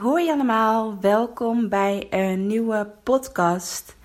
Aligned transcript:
Hoi, 0.00 0.30
allemaal. 0.30 1.00
Welkom 1.00 1.68
bij 1.68 2.06
een 2.10 2.46
nieuwe 2.46 2.92
podcast. 3.02 3.96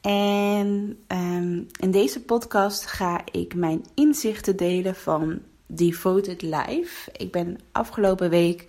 En 0.00 0.98
ehm, 1.06 1.62
in 1.80 1.90
deze 1.90 2.24
podcast 2.24 2.86
ga 2.86 3.20
ik 3.32 3.54
mijn 3.54 3.84
inzichten 3.94 4.56
delen 4.56 4.94
van 4.94 5.38
Devoted 5.66 6.42
Life. 6.42 7.10
Ik 7.12 7.32
ben 7.32 7.58
afgelopen 7.72 8.30
week 8.30 8.66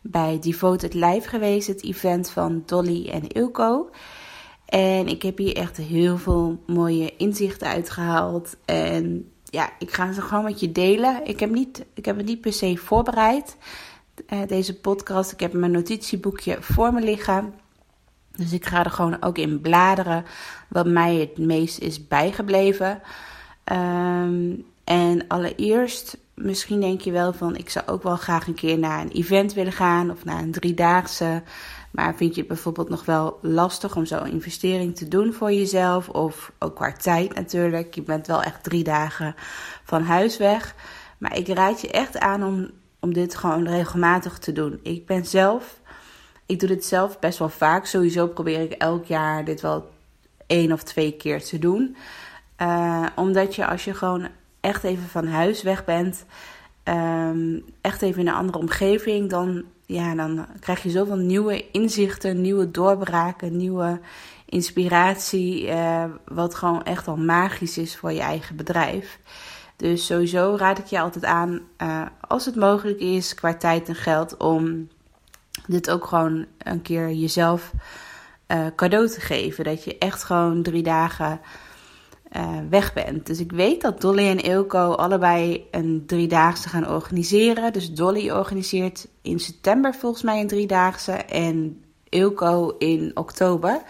bij 0.00 0.38
Devoted 0.40 0.94
Life 0.94 1.28
geweest, 1.28 1.66
het 1.66 1.84
event 1.84 2.30
van 2.30 2.62
Dolly 2.66 3.08
en 3.08 3.28
Ilko. 3.28 3.90
En 4.66 5.06
ik 5.06 5.22
heb 5.22 5.38
hier 5.38 5.56
echt 5.56 5.76
heel 5.76 6.18
veel 6.18 6.62
mooie 6.66 7.16
inzichten 7.16 7.66
uitgehaald. 7.66 8.56
En 8.64 9.30
ja, 9.44 9.70
ik 9.78 9.90
ga 9.90 10.12
ze 10.12 10.20
gewoon 10.20 10.44
met 10.44 10.60
je 10.60 10.72
delen. 10.72 11.20
Ik 11.24 11.40
heb, 11.40 11.50
niet, 11.50 11.84
ik 11.94 12.04
heb 12.04 12.16
het 12.16 12.26
niet 12.26 12.40
per 12.40 12.52
se 12.52 12.76
voorbereid, 12.76 13.56
deze 14.46 14.80
podcast. 14.80 15.32
Ik 15.32 15.40
heb 15.40 15.52
mijn 15.52 15.72
notitieboekje 15.72 16.56
voor 16.60 16.92
me 16.92 17.00
liggen. 17.00 17.54
Dus 18.36 18.52
ik 18.52 18.66
ga 18.66 18.84
er 18.84 18.90
gewoon 18.90 19.22
ook 19.22 19.38
in 19.38 19.60
bladeren 19.60 20.24
wat 20.68 20.86
mij 20.86 21.14
het 21.14 21.38
meest 21.38 21.78
is 21.78 22.08
bijgebleven. 22.08 23.00
Ehm, 23.64 24.54
en 24.84 25.24
allereerst, 25.28 26.18
misschien 26.34 26.80
denk 26.80 27.00
je 27.00 27.10
wel 27.10 27.32
van 27.32 27.56
ik 27.56 27.70
zou 27.70 27.86
ook 27.86 28.02
wel 28.02 28.16
graag 28.16 28.46
een 28.46 28.54
keer 28.54 28.78
naar 28.78 29.00
een 29.00 29.10
event 29.10 29.54
willen 29.54 29.72
gaan 29.72 30.10
of 30.10 30.24
naar 30.24 30.42
een 30.42 30.52
driedaagse. 30.52 31.42
Maar 31.90 32.14
vind 32.14 32.34
je 32.34 32.40
het 32.40 32.48
bijvoorbeeld 32.48 32.88
nog 32.88 33.04
wel 33.04 33.38
lastig 33.42 33.96
om 33.96 34.06
zo'n 34.06 34.26
investering 34.26 34.96
te 34.96 35.08
doen 35.08 35.32
voor 35.32 35.52
jezelf? 35.52 36.08
Of 36.08 36.52
ook 36.58 36.74
qua 36.74 36.92
tijd 36.92 37.34
natuurlijk. 37.34 37.94
Je 37.94 38.02
bent 38.02 38.26
wel 38.26 38.42
echt 38.42 38.62
drie 38.62 38.84
dagen 38.84 39.34
van 39.84 40.02
huis 40.02 40.36
weg. 40.36 40.74
Maar 41.18 41.36
ik 41.36 41.48
raad 41.48 41.80
je 41.80 41.90
echt 41.90 42.18
aan 42.18 42.44
om, 42.44 42.70
om 43.06 43.12
dit 43.12 43.34
gewoon 43.34 43.68
regelmatig 43.68 44.38
te 44.38 44.52
doen. 44.52 44.80
Ik 44.82 45.06
ben 45.06 45.24
zelf, 45.24 45.80
ik 46.46 46.60
doe 46.60 46.68
dit 46.68 46.84
zelf 46.84 47.18
best 47.18 47.38
wel 47.38 47.48
vaak. 47.48 47.86
Sowieso 47.86 48.26
probeer 48.26 48.60
ik 48.60 48.72
elk 48.72 49.04
jaar 49.04 49.44
dit 49.44 49.60
wel 49.60 49.90
één 50.46 50.72
of 50.72 50.82
twee 50.82 51.12
keer 51.12 51.44
te 51.44 51.58
doen. 51.58 51.96
Uh, 52.62 53.06
omdat 53.14 53.54
je 53.54 53.66
als 53.66 53.84
je 53.84 53.94
gewoon 53.94 54.28
echt 54.60 54.84
even 54.84 55.08
van 55.08 55.26
huis 55.26 55.62
weg 55.62 55.84
bent, 55.84 56.24
um, 56.84 57.64
echt 57.80 58.02
even 58.02 58.20
in 58.20 58.28
een 58.28 58.34
andere 58.34 58.58
omgeving, 58.58 59.30
dan, 59.30 59.64
ja, 59.86 60.14
dan 60.14 60.46
krijg 60.60 60.82
je 60.82 60.90
zoveel 60.90 61.16
nieuwe 61.16 61.70
inzichten, 61.70 62.40
nieuwe 62.40 62.70
doorbraken, 62.70 63.56
nieuwe 63.56 64.00
inspiratie, 64.44 65.66
uh, 65.66 66.04
wat 66.24 66.54
gewoon 66.54 66.84
echt 66.84 67.08
al 67.08 67.16
magisch 67.16 67.78
is 67.78 67.96
voor 67.96 68.12
je 68.12 68.20
eigen 68.20 68.56
bedrijf. 68.56 69.18
Dus 69.76 70.06
sowieso 70.06 70.56
raad 70.58 70.78
ik 70.78 70.86
je 70.86 71.00
altijd 71.00 71.24
aan, 71.24 71.60
uh, 71.82 72.06
als 72.20 72.44
het 72.44 72.56
mogelijk 72.56 73.00
is, 73.00 73.34
qua 73.34 73.54
tijd 73.54 73.88
en 73.88 73.94
geld, 73.94 74.36
om 74.36 74.88
dit 75.66 75.90
ook 75.90 76.04
gewoon 76.04 76.46
een 76.58 76.82
keer 76.82 77.12
jezelf 77.12 77.72
uh, 78.48 78.66
cadeau 78.76 79.08
te 79.08 79.20
geven. 79.20 79.64
Dat 79.64 79.84
je 79.84 79.98
echt 79.98 80.22
gewoon 80.24 80.62
drie 80.62 80.82
dagen 80.82 81.40
uh, 82.36 82.58
weg 82.70 82.92
bent. 82.92 83.26
Dus 83.26 83.40
ik 83.40 83.52
weet 83.52 83.80
dat 83.80 84.00
Dolly 84.00 84.28
en 84.28 84.40
Ilko 84.40 84.92
allebei 84.92 85.66
een 85.70 86.02
driedaagse 86.06 86.68
gaan 86.68 86.88
organiseren. 86.88 87.72
Dus 87.72 87.92
Dolly 87.92 88.30
organiseert 88.30 89.08
in 89.22 89.40
september 89.40 89.94
volgens 89.94 90.22
mij 90.22 90.40
een 90.40 90.46
driedaagse 90.46 91.12
en 91.12 91.84
Ilko 92.08 92.74
in 92.78 93.10
oktober. 93.14 93.82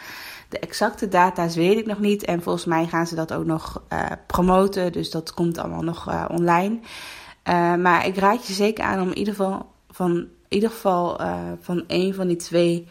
De 0.49 0.59
exacte 0.59 1.09
data's 1.09 1.55
weet 1.55 1.79
ik 1.79 1.87
nog 1.87 1.99
niet 1.99 2.25
en 2.25 2.43
volgens 2.43 2.65
mij 2.65 2.87
gaan 2.87 3.07
ze 3.07 3.15
dat 3.15 3.33
ook 3.33 3.45
nog 3.45 3.83
uh, 3.93 4.07
promoten. 4.27 4.93
Dus 4.93 5.11
dat 5.11 5.35
komt 5.35 5.59
allemaal 5.59 5.83
nog 5.83 6.09
uh, 6.09 6.25
online. 6.29 6.79
maar 7.79 8.07
ik 8.07 8.17
raad 8.17 8.47
je 8.47 8.53
zeker 8.53 8.85
aan 8.85 9.01
om 9.01 9.09
in 9.09 9.19
ieder 9.19 9.35
geval 9.35 9.67
van, 9.91 10.11
in 10.17 10.29
ieder 10.49 10.71
geval, 10.71 11.21
van 11.61 11.85
een 11.87 12.15
van 12.15 12.27
die 12.27 12.37
twee 12.37 12.87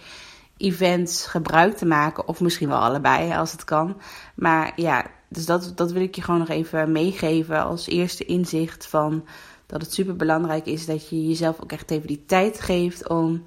events 0.57 1.25
gebruik 1.25 1.77
te 1.77 1.85
maken. 1.85 2.27
Of 2.27 2.39
misschien 2.39 2.67
wel 2.67 2.77
allebei 2.77 3.33
als 3.33 3.51
het 3.51 3.63
kan. 3.63 3.97
Maar 4.35 4.73
ja, 4.75 5.05
dus 5.27 5.45
dat, 5.45 5.71
dat 5.75 5.91
wil 5.91 6.01
ik 6.01 6.15
je 6.15 6.21
gewoon 6.21 6.39
nog 6.39 6.49
even 6.49 6.91
meegeven 6.91 7.63
als 7.63 7.87
eerste 7.87 8.25
inzicht 8.25 8.87
van 8.87 9.25
dat 9.65 9.81
het 9.81 9.93
super 9.93 10.15
belangrijk 10.15 10.65
is 10.65 10.85
dat 10.85 11.09
je 11.09 11.27
jezelf 11.27 11.61
ook 11.61 11.71
echt 11.71 11.91
even 11.91 12.07
die 12.07 12.23
tijd 12.25 12.61
geeft 12.61 13.09
om 13.09 13.43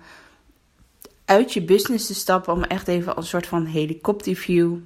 uit 1.29 1.53
je 1.53 1.63
business 1.63 2.07
te 2.07 2.15
stappen, 2.15 2.53
om 2.53 2.63
echt 2.63 2.89
even 2.89 3.17
als 3.17 3.25
een 3.25 3.31
soort 3.31 3.47
van 3.47 3.65
helikopterview 3.65 4.77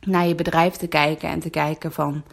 naar 0.00 0.26
je 0.26 0.34
bedrijf 0.34 0.74
te 0.74 0.86
kijken 0.86 1.28
en 1.28 1.40
te 1.40 1.50
kijken 1.50 1.92
van 1.92 2.24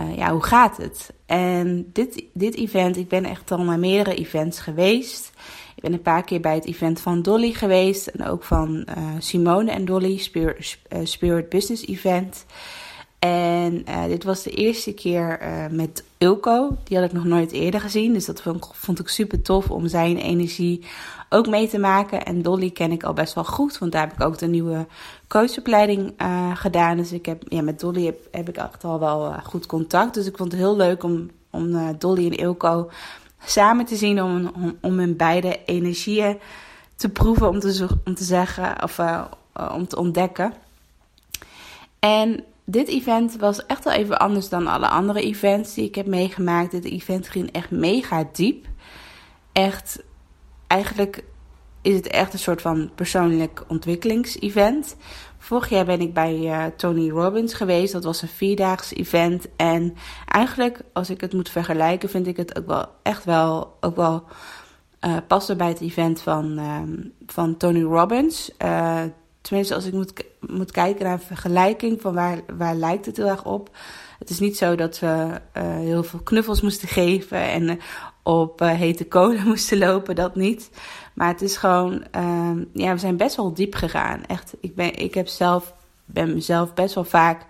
uh, 0.00 0.16
ja, 0.16 0.32
hoe 0.32 0.44
gaat 0.44 0.76
het? 0.76 1.12
En 1.26 1.90
dit, 1.92 2.24
dit 2.32 2.54
event, 2.54 2.96
ik 2.96 3.08
ben 3.08 3.24
echt 3.24 3.50
al 3.50 3.62
naar 3.62 3.78
meerdere 3.78 4.16
events 4.16 4.60
geweest. 4.60 5.32
Ik 5.74 5.82
ben 5.82 5.92
een 5.92 6.02
paar 6.02 6.24
keer 6.24 6.40
bij 6.40 6.54
het 6.54 6.66
event 6.66 7.00
van 7.00 7.22
Dolly 7.22 7.52
geweest 7.52 8.06
en 8.06 8.26
ook 8.26 8.44
van 8.44 8.86
uh, 8.98 9.08
Simone 9.18 9.70
en 9.70 9.84
Dolly, 9.84 10.18
Spirit, 10.18 10.78
uh, 10.88 10.98
Spirit 11.04 11.48
Business 11.48 11.86
Event. 11.86 12.46
En 13.26 13.84
uh, 13.88 14.04
dit 14.04 14.24
was 14.24 14.42
de 14.42 14.50
eerste 14.50 14.92
keer 14.92 15.42
uh, 15.42 15.66
met 15.70 16.04
Ilko. 16.18 16.76
Die 16.84 16.96
had 16.96 17.06
ik 17.06 17.12
nog 17.12 17.24
nooit 17.24 17.52
eerder 17.52 17.80
gezien. 17.80 18.12
Dus 18.12 18.24
dat 18.24 18.42
vond, 18.42 18.70
vond, 18.72 18.98
ik 18.98 19.08
super 19.08 19.42
tof 19.42 19.70
om 19.70 19.88
zijn 19.88 20.16
energie 20.16 20.84
ook 21.28 21.46
mee 21.46 21.68
te 21.68 21.78
maken. 21.78 22.24
En 22.24 22.42
Dolly 22.42 22.70
ken 22.70 22.92
ik 22.92 23.02
al 23.02 23.12
best 23.12 23.34
wel 23.34 23.44
goed. 23.44 23.78
Want 23.78 23.92
daar 23.92 24.02
heb 24.02 24.12
ik 24.12 24.26
ook 24.26 24.38
de 24.38 24.46
nieuwe 24.46 24.86
coachopleiding 25.28 26.12
uh, 26.22 26.56
gedaan. 26.56 26.96
Dus 26.96 27.12
ik 27.12 27.26
heb, 27.26 27.42
ja, 27.48 27.62
met 27.62 27.80
Dolly 27.80 28.04
heb, 28.04 28.28
heb 28.30 28.48
ik 28.48 28.56
echt 28.56 28.84
al 28.84 28.98
wel 28.98 29.32
goed 29.44 29.66
contact. 29.66 30.14
Dus 30.14 30.26
ik 30.26 30.36
vond 30.36 30.52
het 30.52 30.60
heel 30.60 30.76
leuk 30.76 31.02
om, 31.02 31.30
om 31.50 31.96
Dolly 31.98 32.26
en 32.26 32.36
Ilko 32.36 32.90
samen 33.44 33.84
te 33.84 33.96
zien. 33.96 34.22
Om, 34.22 34.50
om, 34.54 34.76
om 34.80 34.98
hun 34.98 35.16
beide 35.16 35.64
energieën 35.64 36.38
te 36.96 37.08
proeven. 37.08 37.48
Om 37.48 37.60
te, 37.60 37.88
om 38.04 38.14
te 38.14 38.24
zeggen 38.24 38.82
of 38.82 39.00
om 39.52 39.86
te 39.86 39.96
ontdekken. 39.96 40.52
En 41.98 42.44
dit 42.68 42.88
event 42.88 43.36
was 43.36 43.66
echt 43.66 43.84
wel 43.84 43.92
even 43.92 44.18
anders 44.18 44.48
dan 44.48 44.66
alle 44.66 44.88
andere 44.88 45.22
events 45.22 45.74
die 45.74 45.84
ik 45.84 45.94
heb 45.94 46.06
meegemaakt. 46.06 46.70
Dit 46.70 46.84
event 46.84 47.28
ging 47.28 47.52
echt 47.52 47.70
mega 47.70 48.28
diep. 48.32 48.66
Echt, 49.52 50.02
eigenlijk 50.66 51.24
is 51.82 51.94
het 51.94 52.06
echt 52.06 52.32
een 52.32 52.38
soort 52.38 52.62
van 52.62 52.90
persoonlijk 52.94 53.64
ontwikkelingsevent. 53.68 54.96
Vorig 55.38 55.68
jaar 55.68 55.84
ben 55.84 56.00
ik 56.00 56.14
bij 56.14 56.38
uh, 56.38 56.64
Tony 56.76 57.10
Robbins 57.10 57.54
geweest. 57.54 57.92
Dat 57.92 58.04
was 58.04 58.22
een 58.22 58.28
vierdaags 58.28 58.94
event. 58.94 59.46
En 59.56 59.94
eigenlijk, 60.26 60.80
als 60.92 61.10
ik 61.10 61.20
het 61.20 61.32
moet 61.32 61.50
vergelijken, 61.50 62.08
vind 62.08 62.26
ik 62.26 62.36
het 62.36 62.58
ook 62.58 62.66
wel 62.66 62.88
echt 63.02 63.24
wel, 63.24 63.76
ook 63.80 63.96
wel 63.96 64.24
uh, 65.00 65.16
passen 65.26 65.56
bij 65.56 65.68
het 65.68 65.80
event 65.80 66.20
van, 66.20 66.58
um, 66.58 67.12
van 67.26 67.56
Tony 67.56 67.82
Robbins. 67.82 68.50
Uh, 68.64 69.02
tenminste, 69.46 69.74
als 69.74 69.84
ik 69.84 69.92
moet, 69.92 70.12
moet 70.40 70.70
kijken 70.70 71.04
naar 71.04 71.12
een 71.12 71.20
vergelijking 71.20 72.00
van 72.00 72.14
waar, 72.14 72.40
waar 72.56 72.74
lijkt 72.74 73.06
het 73.06 73.16
heel 73.16 73.28
erg 73.28 73.44
op. 73.44 73.76
Het 74.18 74.30
is 74.30 74.38
niet 74.38 74.56
zo 74.56 74.74
dat 74.74 74.98
we 74.98 75.40
uh, 75.56 75.76
heel 75.76 76.02
veel 76.02 76.18
knuffels 76.18 76.60
moesten 76.60 76.88
geven 76.88 77.38
en 77.38 77.62
uh, 77.62 77.72
op 78.22 78.60
uh, 78.60 78.70
hete 78.70 79.04
kolen 79.04 79.46
moesten 79.52 79.78
lopen, 79.78 80.14
dat 80.14 80.36
niet. 80.36 80.70
Maar 81.14 81.28
het 81.28 81.42
is 81.42 81.56
gewoon, 81.56 82.04
ehm, 82.10 82.64
ja, 82.72 82.92
we 82.92 82.98
zijn 82.98 83.16
best 83.16 83.36
wel 83.36 83.54
diep 83.54 83.74
gegaan. 83.74 84.24
Echt, 84.24 84.54
ik, 84.60 84.74
ben, 84.74 84.96
ik 84.98 85.14
heb 85.14 85.26
zelf, 85.26 85.74
ben 86.04 86.34
mezelf 86.34 86.74
best 86.74 86.94
wel 86.94 87.04
vaak 87.04 87.46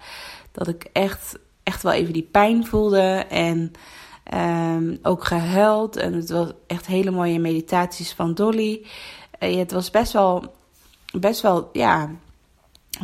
dat 0.53 0.69
ik 0.69 0.89
echt, 0.93 1.39
echt 1.63 1.83
wel 1.83 1.93
even 1.93 2.13
die 2.13 2.29
pijn 2.31 2.67
voelde 2.67 3.25
en 3.29 3.73
um, 4.35 4.99
ook 5.03 5.25
gehuild. 5.25 5.97
En 5.97 6.13
het 6.13 6.31
was 6.31 6.53
echt 6.67 6.87
hele 6.87 7.11
mooie 7.11 7.39
meditaties 7.39 8.13
van 8.13 8.35
Dolly. 8.35 8.87
het 9.39 9.73
was 9.73 9.91
best 9.91 10.13
wel 10.13 10.55
best 11.21 11.41
wel, 11.41 11.71
ja, 11.73 12.11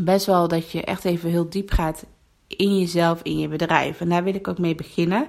best 0.00 0.26
wel 0.26 0.48
dat 0.48 0.70
je 0.70 0.84
echt 0.84 1.04
even 1.04 1.30
heel 1.30 1.48
diep 1.48 1.70
gaat 1.70 2.04
in 2.46 2.78
jezelf, 2.78 3.20
in 3.22 3.38
je 3.38 3.48
bedrijf. 3.48 4.00
En 4.00 4.08
daar 4.08 4.24
wil 4.24 4.34
ik 4.34 4.48
ook 4.48 4.58
mee 4.58 4.74
beginnen. 4.74 5.28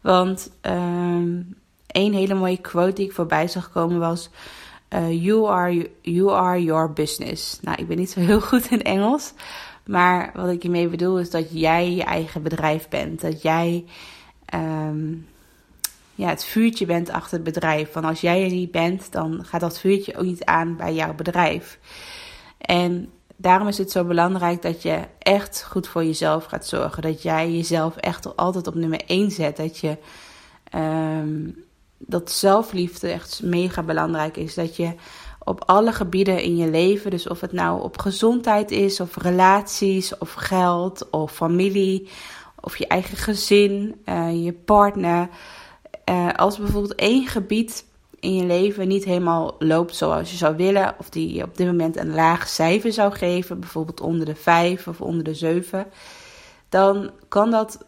Want 0.00 0.50
um, 0.62 1.56
een 1.86 2.14
hele 2.14 2.34
mooie 2.34 2.60
quote 2.60 2.92
die 2.92 3.06
ik 3.06 3.12
voorbij 3.12 3.48
zag 3.48 3.70
komen 3.72 3.98
was: 3.98 4.30
uh, 4.94 5.24
you, 5.24 5.48
are, 5.48 5.90
you 6.02 6.32
are 6.32 6.62
your 6.62 6.92
business. 6.92 7.58
Nou, 7.60 7.76
ik 7.80 7.88
ben 7.88 7.96
niet 7.96 8.10
zo 8.10 8.20
heel 8.20 8.40
goed 8.50 8.70
in 8.70 8.82
Engels. 8.82 9.32
Maar 9.86 10.30
wat 10.34 10.50
ik 10.50 10.62
hiermee 10.62 10.88
bedoel 10.88 11.18
is 11.18 11.30
dat 11.30 11.46
jij 11.50 11.94
je 11.94 12.02
eigen 12.02 12.42
bedrijf 12.42 12.88
bent. 12.88 13.20
Dat 13.20 13.42
jij, 13.42 13.84
um, 14.54 15.26
ja, 16.18 16.28
het 16.28 16.44
vuurtje 16.44 16.86
bent 16.86 17.10
achter 17.10 17.32
het 17.32 17.42
bedrijf. 17.42 17.92
Van 17.92 18.04
als 18.04 18.20
jij 18.20 18.44
er 18.44 18.50
niet 18.50 18.70
bent, 18.70 19.12
dan 19.12 19.44
gaat 19.44 19.60
dat 19.60 19.78
vuurtje 19.78 20.16
ook 20.16 20.24
niet 20.24 20.44
aan 20.44 20.76
bij 20.76 20.94
jouw 20.94 21.14
bedrijf. 21.14 21.78
En 22.58 23.10
daarom 23.36 23.68
is 23.68 23.78
het 23.78 23.90
zo 23.90 24.04
belangrijk 24.04 24.62
dat 24.62 24.82
je 24.82 25.00
echt 25.18 25.64
goed 25.70 25.88
voor 25.88 26.04
jezelf 26.04 26.44
gaat 26.44 26.66
zorgen. 26.66 27.02
Dat 27.02 27.22
jij 27.22 27.50
jezelf 27.50 27.96
echt 27.96 28.36
altijd 28.36 28.66
op 28.66 28.74
nummer 28.74 29.00
1 29.06 29.30
zet. 29.30 29.56
Dat 29.56 29.78
je 29.78 29.96
ehm, 30.70 31.50
dat 31.98 32.30
zelfliefde 32.30 33.08
echt 33.08 33.40
mega 33.42 33.82
belangrijk 33.82 34.36
is. 34.36 34.54
Dat 34.54 34.76
je 34.76 34.94
op 35.44 35.62
alle 35.66 35.92
gebieden 35.92 36.42
in 36.42 36.56
je 36.56 36.70
leven, 36.70 37.10
dus 37.10 37.28
of 37.28 37.40
het 37.40 37.52
nou 37.52 37.82
op 37.82 37.98
gezondheid 37.98 38.70
is, 38.70 39.00
of 39.00 39.16
relaties, 39.16 40.18
of 40.18 40.32
geld, 40.32 41.10
of 41.10 41.32
familie, 41.32 42.08
of 42.60 42.76
je 42.76 42.86
eigen 42.86 43.16
gezin, 43.16 44.00
uh, 44.04 44.44
je 44.44 44.52
partner. 44.52 45.28
Uh, 46.08 46.32
als 46.32 46.58
bijvoorbeeld 46.58 46.94
één 46.94 47.26
gebied 47.26 47.84
in 48.20 48.34
je 48.34 48.44
leven 48.44 48.88
niet 48.88 49.04
helemaal 49.04 49.54
loopt 49.58 49.96
zoals 49.96 50.30
je 50.30 50.36
zou 50.36 50.56
willen, 50.56 50.94
of 50.98 51.08
die 51.08 51.34
je 51.34 51.42
op 51.42 51.56
dit 51.56 51.66
moment 51.66 51.96
een 51.96 52.14
laag 52.14 52.48
cijfer 52.48 52.92
zou 52.92 53.12
geven, 53.12 53.60
bijvoorbeeld 53.60 54.00
onder 54.00 54.26
de 54.26 54.34
5 54.34 54.88
of 54.88 55.00
onder 55.00 55.24
de 55.24 55.34
7, 55.34 55.86
dan 56.68 57.10
kan 57.28 57.50
dat 57.50 57.84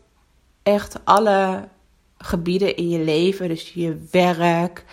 echt 0.62 1.00
alle 1.04 1.68
gebieden 2.18 2.76
in 2.76 2.88
je 2.88 3.04
leven, 3.04 3.48
dus 3.48 3.72
je 3.72 4.06
werk, 4.10 4.84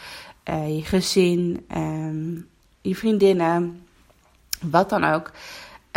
uh, 0.49 0.75
je 0.75 0.83
gezin, 0.83 1.65
um, 1.75 2.47
je 2.81 2.95
vriendinnen, 2.95 3.87
wat 4.61 4.89
dan 4.89 5.03
ook. 5.03 5.31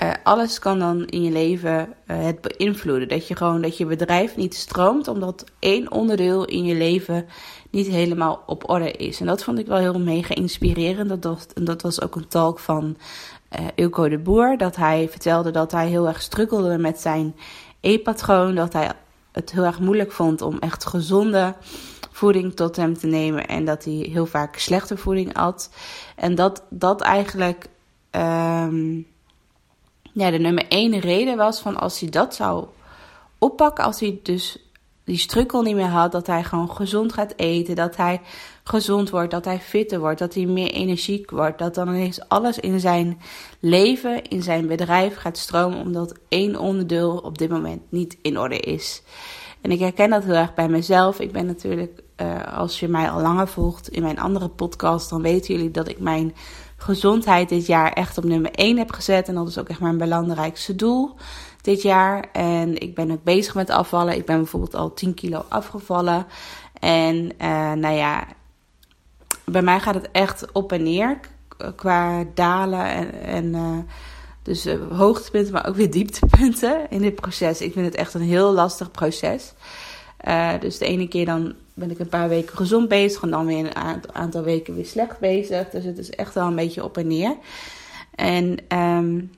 Uh, 0.02 0.10
alles 0.22 0.58
kan 0.58 0.78
dan 0.78 1.06
in 1.06 1.22
je 1.22 1.30
leven 1.30 1.94
uh, 2.06 2.24
het 2.24 2.40
beïnvloeden. 2.40 3.08
Dat 3.08 3.28
je 3.28 3.36
gewoon 3.36 3.62
dat 3.62 3.76
je 3.76 3.86
bedrijf 3.86 4.36
niet 4.36 4.54
stroomt, 4.54 5.08
omdat 5.08 5.44
één 5.58 5.92
onderdeel 5.92 6.44
in 6.44 6.64
je 6.64 6.74
leven 6.74 7.26
niet 7.70 7.86
helemaal 7.86 8.42
op 8.46 8.70
orde 8.70 8.90
is. 8.90 9.20
En 9.20 9.26
dat 9.26 9.44
vond 9.44 9.58
ik 9.58 9.66
wel 9.66 9.78
heel 9.78 10.00
mega 10.00 10.34
inspirerend. 10.34 11.08
Dat, 11.08 11.24
was, 11.24 11.46
dat 11.54 11.82
was 11.82 12.02
ook 12.02 12.16
een 12.16 12.28
talk 12.28 12.58
van 12.58 12.96
uh, 13.58 13.66
Ilko 13.74 14.08
de 14.08 14.18
Boer. 14.18 14.56
Dat 14.56 14.76
hij 14.76 15.08
vertelde 15.10 15.50
dat 15.50 15.72
hij 15.72 15.88
heel 15.88 16.08
erg 16.08 16.22
struggelde 16.22 16.78
met 16.78 16.98
zijn 17.00 17.34
e-patroon. 17.80 18.54
Dat 18.54 18.72
hij 18.72 18.92
het 19.32 19.50
heel 19.50 19.64
erg 19.64 19.80
moeilijk 19.80 20.12
vond 20.12 20.42
om 20.42 20.58
echt 20.58 20.86
gezonde 20.86 21.54
voeding 22.10 22.54
tot 22.54 22.76
hem 22.76 22.98
te 22.98 23.06
nemen. 23.06 23.46
En 23.46 23.64
dat 23.64 23.84
hij 23.84 24.08
heel 24.10 24.26
vaak 24.26 24.56
slechte 24.56 24.96
voeding 24.96 25.34
at. 25.34 25.70
En 26.16 26.34
dat 26.34 26.62
dat 26.68 27.00
eigenlijk 27.00 27.66
um, 28.10 29.06
ja, 30.20 30.30
de 30.30 30.38
nummer 30.38 30.68
één 30.68 30.98
reden 30.98 31.36
was 31.36 31.60
van 31.60 31.76
als 31.76 32.00
hij 32.00 32.08
dat 32.08 32.34
zou 32.34 32.66
oppakken. 33.38 33.84
Als 33.84 34.00
hij 34.00 34.20
dus 34.22 34.58
die 35.04 35.18
strukkel 35.18 35.62
niet 35.62 35.74
meer 35.74 35.84
had. 35.84 36.12
Dat 36.12 36.26
hij 36.26 36.44
gewoon 36.44 36.70
gezond 36.70 37.12
gaat 37.12 37.32
eten. 37.36 37.74
Dat 37.74 37.96
hij 37.96 38.20
gezond 38.64 39.10
wordt. 39.10 39.30
Dat 39.30 39.44
hij 39.44 39.60
fitter 39.60 39.98
wordt. 39.98 40.18
Dat 40.18 40.34
hij 40.34 40.44
meer 40.44 40.70
energiek 40.70 41.30
wordt. 41.30 41.58
Dat 41.58 41.74
dan 41.74 41.88
ineens 41.88 42.28
alles 42.28 42.58
in 42.58 42.80
zijn 42.80 43.20
leven, 43.60 44.28
in 44.28 44.42
zijn 44.42 44.66
bedrijf 44.66 45.16
gaat 45.16 45.38
stromen. 45.38 45.78
Omdat 45.78 46.18
één 46.28 46.56
onderdeel 46.56 47.16
op 47.16 47.38
dit 47.38 47.50
moment 47.50 47.82
niet 47.88 48.16
in 48.22 48.38
orde 48.38 48.58
is. 48.58 49.02
En 49.60 49.70
ik 49.70 49.78
herken 49.78 50.10
dat 50.10 50.24
heel 50.24 50.34
erg 50.34 50.54
bij 50.54 50.68
mezelf. 50.68 51.20
Ik 51.20 51.32
ben 51.32 51.46
natuurlijk, 51.46 52.02
uh, 52.20 52.58
als 52.58 52.80
je 52.80 52.88
mij 52.88 53.10
al 53.10 53.20
langer 53.20 53.48
volgt 53.48 53.88
in 53.88 54.02
mijn 54.02 54.18
andere 54.18 54.48
podcast, 54.48 55.10
dan 55.10 55.22
weten 55.22 55.54
jullie 55.54 55.70
dat 55.70 55.88
ik 55.88 55.98
mijn 55.98 56.34
gezondheid 56.76 57.48
dit 57.48 57.66
jaar 57.66 57.92
echt 57.92 58.18
op 58.18 58.24
nummer 58.24 58.50
1 58.50 58.78
heb 58.78 58.92
gezet. 58.92 59.28
En 59.28 59.34
dat 59.34 59.48
is 59.48 59.58
ook 59.58 59.68
echt 59.68 59.80
mijn 59.80 59.98
belangrijkste 59.98 60.76
doel 60.76 61.14
dit 61.62 61.82
jaar. 61.82 62.28
En 62.32 62.80
ik 62.80 62.94
ben 62.94 63.10
ook 63.10 63.22
bezig 63.22 63.54
met 63.54 63.70
afvallen. 63.70 64.16
Ik 64.16 64.24
ben 64.24 64.36
bijvoorbeeld 64.36 64.74
al 64.74 64.94
10 64.94 65.14
kilo 65.14 65.44
afgevallen. 65.48 66.26
En 66.80 67.14
uh, 67.40 67.72
nou 67.72 67.94
ja, 67.94 68.26
bij 69.44 69.62
mij 69.62 69.80
gaat 69.80 69.94
het 69.94 70.08
echt 70.12 70.52
op 70.52 70.72
en 70.72 70.82
neer 70.82 71.20
qua 71.76 72.24
dalen 72.34 73.22
en. 73.22 73.54
uh, 73.54 73.78
dus 74.42 74.66
hoogtepunten, 74.90 75.52
maar 75.52 75.66
ook 75.66 75.74
weer 75.74 75.90
dieptepunten 75.90 76.90
in 76.90 77.00
dit 77.00 77.14
proces. 77.14 77.60
Ik 77.60 77.72
vind 77.72 77.86
het 77.86 77.94
echt 77.94 78.14
een 78.14 78.20
heel 78.20 78.52
lastig 78.52 78.90
proces. 78.90 79.52
Dus 80.60 80.78
de 80.78 80.86
ene 80.86 81.08
keer 81.08 81.26
dan 81.26 81.54
ben 81.80 81.90
ik 81.90 81.98
een 81.98 82.08
paar 82.08 82.28
weken 82.28 82.56
gezond 82.56 82.88
bezig 82.88 83.22
en 83.22 83.30
dan 83.30 83.46
weer 83.46 83.58
een 83.58 84.14
aantal 84.14 84.42
weken 84.42 84.74
weer 84.74 84.86
slecht 84.86 85.18
bezig. 85.18 85.70
Dus 85.70 85.84
het 85.84 85.98
is 85.98 86.10
echt 86.10 86.34
wel 86.34 86.46
een 86.46 86.54
beetje 86.54 86.84
op 86.84 86.96
en 86.96 87.06
neer. 87.06 87.36
En 88.14 88.58
um, 88.78 89.30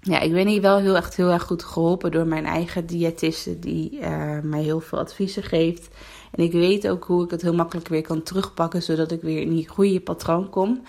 ja, 0.00 0.20
ik 0.20 0.32
ben 0.32 0.46
hier 0.46 0.60
wel 0.60 0.78
heel 0.78 0.96
echt 0.96 1.16
heel 1.16 1.30
erg 1.30 1.42
goed 1.42 1.62
geholpen 1.62 2.10
door 2.10 2.26
mijn 2.26 2.46
eigen 2.46 2.86
diëtiste 2.86 3.58
die 3.58 4.00
uh, 4.00 4.40
mij 4.42 4.62
heel 4.62 4.80
veel 4.80 4.98
adviezen 4.98 5.42
geeft. 5.42 5.88
En 6.30 6.42
ik 6.42 6.52
weet 6.52 6.88
ook 6.88 7.04
hoe 7.04 7.24
ik 7.24 7.30
het 7.30 7.42
heel 7.42 7.54
makkelijk 7.54 7.88
weer 7.88 8.02
kan 8.02 8.22
terugpakken, 8.22 8.82
zodat 8.82 9.12
ik 9.12 9.22
weer 9.22 9.40
in 9.40 9.54
die 9.54 9.68
goede 9.68 10.00
patroon 10.00 10.50
kom. 10.50 10.82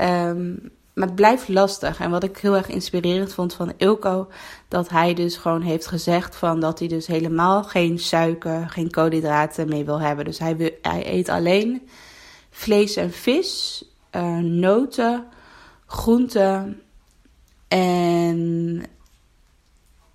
Um, 0.00 0.70
maar 0.94 1.06
het 1.06 1.16
blijft 1.16 1.48
lastig. 1.48 2.00
En 2.00 2.10
wat 2.10 2.22
ik 2.22 2.38
heel 2.38 2.56
erg 2.56 2.68
inspirerend 2.68 3.34
vond 3.34 3.54
van 3.54 3.72
Ilko, 3.76 4.28
dat 4.68 4.88
hij 4.88 5.14
dus 5.14 5.36
gewoon 5.36 5.62
heeft 5.62 5.86
gezegd 5.86 6.36
van 6.36 6.60
dat 6.60 6.78
hij 6.78 6.88
dus 6.88 7.06
helemaal 7.06 7.64
geen 7.64 7.98
suiker, 7.98 8.68
geen 8.68 8.90
koolhydraten 8.90 9.68
mee 9.68 9.84
wil 9.84 10.00
hebben. 10.00 10.24
Dus 10.24 10.38
hij, 10.38 10.78
hij 10.82 11.12
eet 11.12 11.28
alleen 11.28 11.88
vlees 12.50 12.96
en 12.96 13.12
vis, 13.12 13.84
uh, 14.12 14.38
noten, 14.38 15.26
groenten 15.86 16.82
en 17.68 18.82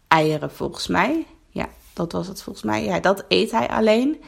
eieren 0.08 0.52
volgens 0.52 0.88
mij. 0.88 1.26
Ja, 1.50 1.70
dat 1.94 2.12
was 2.12 2.28
het 2.28 2.42
volgens 2.42 2.66
mij. 2.66 2.84
Ja, 2.84 3.00
dat 3.00 3.26
eet 3.28 3.52
hij 3.52 3.68
alleen. 3.68 4.22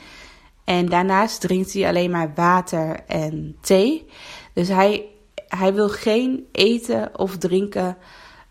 En 0.64 0.86
daarnaast 0.86 1.42
drinkt 1.42 1.74
hij 1.74 1.88
alleen 1.88 2.12
maar 2.12 2.34
water 2.36 3.00
en 3.08 3.58
thee. 3.62 4.10
Dus 4.54 4.68
hij 4.68 5.11
hij 5.58 5.74
wil 5.74 5.90
geen 5.90 6.48
eten 6.52 7.20
of 7.20 7.38
drinken. 7.38 7.98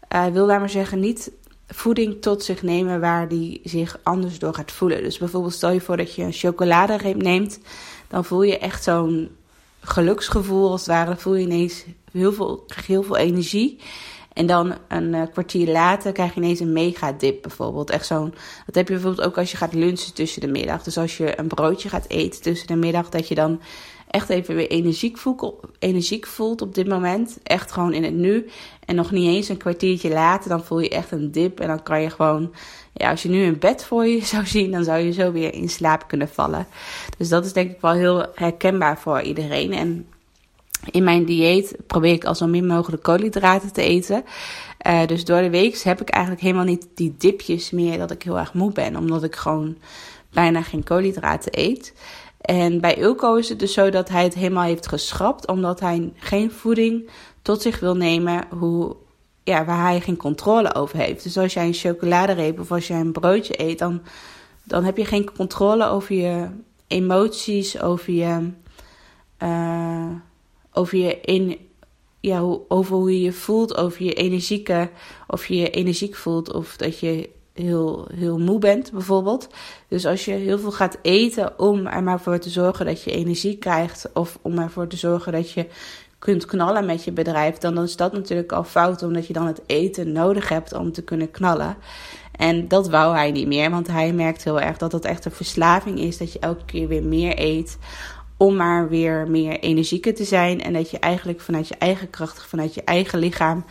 Hij 0.09 0.33
wil, 0.33 0.47
laat 0.47 0.59
maar 0.59 0.71
zeggen, 0.71 1.01
niet 1.01 1.33
voeding 1.67 2.23
tot 2.23 2.45
zich 2.45 2.63
nemen 2.63 3.01
waar 3.01 3.27
hij 3.27 3.61
zich 3.65 3.99
anders 4.03 4.39
door 4.39 4.55
gaat 4.55 4.73
voelen. 4.73 5.03
Dus 5.03 5.19
bijvoorbeeld 5.19 5.55
stel 5.55 5.71
je 5.71 5.81
voor 5.81 5.97
dat 5.97 6.15
je 6.15 6.23
een 6.23 6.33
chocoladereep 6.33 7.23
neemt. 7.23 7.59
Dan 8.09 8.25
voel 8.25 8.43
je 8.43 8.59
echt 8.59 8.83
zo'n 8.83 9.29
geluksgevoel 9.81 10.71
als 10.71 10.81
het 10.81 10.91
ware. 10.91 11.07
Dan 11.07 11.19
voel 11.19 11.35
je 11.35 11.45
ineens 11.45 11.85
heel 12.13 12.33
veel, 12.33 12.65
heel 12.85 13.03
veel 13.03 13.17
energie. 13.17 13.81
En 14.33 14.47
dan 14.47 14.75
een 14.89 15.15
uh, 15.15 15.23
kwartier 15.33 15.69
later 15.69 16.13
krijg 16.13 16.35
je 16.35 16.41
ineens 16.41 16.61
een 16.61 16.73
mega 16.73 17.13
dip 17.13 17.43
bijvoorbeeld. 17.43 17.91
Echt 17.91 18.07
zo'n, 18.07 18.35
dat 18.67 18.75
heb 18.75 18.89
je 18.89 18.95
bijvoorbeeld 18.95 19.27
ook 19.27 19.39
als 19.39 19.51
je 19.51 19.57
gaat 19.57 19.75
lunchen 19.75 20.15
tussen 20.15 20.41
de 20.41 20.47
middag. 20.47 20.83
Dus 20.83 20.99
als 20.99 21.17
je 21.17 21.39
een 21.39 21.49
broodje 21.49 21.89
gaat 21.89 22.09
eten 22.09 22.43
tussen 22.43 22.67
de 22.67 22.77
middag, 22.77 23.09
dat 23.09 23.29
je 23.29 23.35
dan 23.35 23.61
echt 24.11 24.29
even 24.29 24.55
weer 24.55 24.69
energiek 24.69 25.19
voelt, 25.19 25.55
energiek 25.79 26.27
voelt 26.27 26.63
op 26.63 26.75
dit 26.75 26.89
moment. 26.89 27.39
Echt 27.43 27.73
gewoon 27.73 27.93
in 27.93 28.05
het 28.05 28.15
nu. 28.15 28.49
En 28.85 28.95
nog 28.95 29.11
niet 29.11 29.29
eens 29.29 29.49
een 29.49 29.57
kwartiertje 29.57 30.09
later, 30.09 30.49
dan 30.49 30.65
voel 30.65 30.81
je 30.81 30.89
echt 30.89 31.13
een 31.13 31.33
dip. 31.33 31.61
En 31.61 31.69
dan 31.69 31.83
kan 31.83 32.03
je 32.03 32.11
gewoon, 32.11 32.53
ja, 32.93 33.11
als 33.11 33.23
je 33.23 33.29
nu 33.29 33.45
een 33.45 33.59
bed 33.59 33.85
voor 33.85 34.07
je 34.07 34.25
zou 34.35 34.47
zien, 34.47 34.71
dan 34.71 34.85
zou 34.85 34.99
je 34.99 35.13
zo 35.13 35.33
weer 35.33 35.55
in 35.55 35.69
slaap 35.69 36.09
kunnen 36.09 36.29
vallen. 36.29 36.67
Dus 37.19 37.29
dat 37.29 37.45
is 37.45 37.53
denk 37.53 37.71
ik 37.71 37.81
wel 37.81 37.93
heel 37.93 38.27
herkenbaar 38.35 38.99
voor 38.99 39.21
iedereen. 39.21 39.73
En 39.73 40.07
in 40.91 41.05
mijn 41.05 41.25
dieet 41.25 41.77
probeer 41.87 42.13
ik 42.13 42.25
al 42.25 42.35
zo 42.35 42.47
min 42.47 42.67
mogelijk 42.67 43.03
koolhydraten 43.03 43.73
te 43.73 43.83
eten. 43.83 44.25
Uh, 44.87 45.07
dus 45.07 45.25
door 45.25 45.41
de 45.41 45.51
week 45.51 45.79
heb 45.79 46.01
ik 46.01 46.09
eigenlijk 46.09 46.43
helemaal 46.45 46.65
niet 46.65 46.87
die 46.95 47.15
dipjes 47.19 47.71
meer 47.71 47.99
dat 47.99 48.11
ik 48.11 48.23
heel 48.23 48.39
erg 48.39 48.55
moe 48.55 48.73
ben. 48.73 48.97
Omdat 48.97 49.23
ik 49.23 49.37
gewoon 49.37 49.77
bijna 50.33 50.63
geen 50.63 50.85
koolhydraten 50.85 51.53
eet. 51.61 51.93
En 52.51 52.81
bij 52.81 52.95
Ilko 52.95 53.35
is 53.35 53.49
het 53.49 53.59
dus 53.59 53.73
zo 53.73 53.91
dat 53.91 54.09
hij 54.09 54.23
het 54.23 54.35
helemaal 54.35 54.65
heeft 54.65 54.87
geschrapt, 54.87 55.47
omdat 55.47 55.81
hij 55.81 56.13
geen 56.17 56.51
voeding 56.51 57.11
tot 57.43 57.63
zich 57.63 57.81
wil 57.81 57.97
nemen 57.97 58.47
hoe, 58.59 58.97
ja, 59.45 59.65
waar 59.65 59.83
hij 59.83 60.01
geen 60.01 60.17
controle 60.17 60.75
over 60.75 60.99
heeft. 60.99 61.23
Dus 61.23 61.39
als 61.39 61.53
jij 61.53 61.67
een 61.67 61.75
chocoladereep 61.75 62.61
of 62.61 62.73
als 62.73 62.87
jij 62.87 63.01
een 63.01 63.13
broodje 63.13 63.61
eet, 63.63 63.79
dan, 63.79 64.03
dan 64.65 64.85
heb 64.85 64.97
je 64.97 65.05
geen 65.05 65.33
controle 65.33 65.87
over 65.87 66.15
je 66.15 66.49
emoties, 66.87 67.81
over 67.81 68.13
je, 68.13 68.51
uh, 69.43 70.11
over 70.73 70.99
je 70.99 71.21
in, 71.21 71.59
ja, 72.21 72.41
over 72.69 72.97
hoe 72.97 73.13
je 73.13 73.21
je 73.21 73.33
voelt, 73.33 73.77
over 73.77 74.05
je 74.05 74.15
energieke, 74.15 74.91
of 75.27 75.47
je 75.47 75.57
je 75.57 75.71
energiek 75.71 76.17
voelt, 76.17 76.53
of 76.53 76.77
dat 76.77 76.99
je 76.99 77.29
heel, 77.53 78.09
heel 78.15 78.39
moe 78.39 78.59
bent, 78.59 78.93
bijvoorbeeld. 78.93 79.49
Dus 79.89 80.07
als 80.07 80.25
je 80.25 80.33
heel 80.33 80.59
veel 80.59 80.73
gaat 80.73 80.99
eten 81.03 81.59
om 81.59 81.87
er 81.87 82.03
maar 82.03 82.21
voor 82.21 82.39
te 82.39 82.51
zorgen 82.51 82.87
dat 82.87 83.03
je 83.03 83.11
energie 83.11 83.57
krijgt, 83.57 84.11
of 84.15 84.39
om 84.43 84.59
ervoor 84.59 84.87
te 84.87 84.97
zorgen 84.97 85.33
dat 85.33 85.53
je 85.53 85.67
kunt 86.19 86.47
knallen 86.47 86.87
met 86.87 87.05
je 87.05 87.13
bedrijf, 87.13 87.59
dan 87.59 87.83
is 87.83 87.97
dat 87.97 88.13
natuurlijk 88.13 88.53
al 88.53 88.65
fout, 88.65 89.03
omdat 89.03 89.27
je 89.27 89.33
dan 89.33 89.47
het 89.47 89.61
eten 89.67 90.13
nodig 90.13 90.49
hebt 90.49 90.73
om 90.73 90.93
te 90.93 91.03
kunnen 91.03 91.31
knallen. 91.31 91.77
En 92.37 92.69
dat 92.69 92.89
wou 92.89 93.15
hij 93.15 93.31
niet 93.31 93.47
meer, 93.47 93.71
want 93.71 93.87
hij 93.87 94.13
merkt 94.13 94.45
heel 94.45 94.61
erg 94.61 94.77
dat 94.77 94.93
het 94.93 95.05
echt 95.05 95.25
een 95.25 95.33
verslaving 95.33 95.99
is, 95.99 96.19
dat 96.19 96.33
je 96.33 96.39
elke 96.39 96.65
keer 96.65 96.89
weer 96.89 97.05
meer 97.05 97.39
eet 97.39 97.79
om 98.37 98.57
maar 98.57 98.89
weer 98.89 99.31
meer 99.31 99.59
energieker 99.59 100.15
te 100.15 100.25
zijn. 100.25 100.63
En 100.63 100.73
dat 100.73 100.91
je 100.91 100.99
eigenlijk 100.99 101.41
vanuit 101.41 101.69
je 101.69 101.75
eigen 101.79 102.11
kracht, 102.11 102.43
vanuit 102.43 102.75
je 102.75 102.85
eigen 102.85 103.19
lichaam 103.19 103.65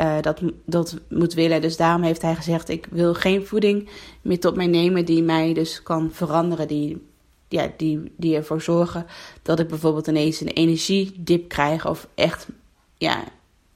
uh, 0.00 0.16
dat, 0.20 0.40
dat 0.64 0.98
moet 1.08 1.34
willen. 1.34 1.60
Dus 1.60 1.76
daarom 1.76 2.02
heeft 2.02 2.22
hij 2.22 2.34
gezegd: 2.34 2.68
Ik 2.68 2.86
wil 2.90 3.14
geen 3.14 3.46
voeding 3.46 3.88
meer 4.22 4.40
tot 4.40 4.56
mij 4.56 4.66
nemen 4.66 5.04
die 5.04 5.22
mij 5.22 5.52
dus 5.52 5.82
kan 5.82 6.10
veranderen, 6.12 6.68
die 6.68 7.08
ja, 7.50 7.70
die, 7.76 8.12
die 8.16 8.36
ervoor 8.36 8.62
zorgen 8.62 9.06
dat 9.42 9.60
ik 9.60 9.68
bijvoorbeeld 9.68 10.06
ineens 10.06 10.40
een 10.40 10.48
energiedip 10.48 11.48
krijg. 11.48 11.86
Of 11.86 12.08
echt, 12.14 12.46
ja, 12.96 13.24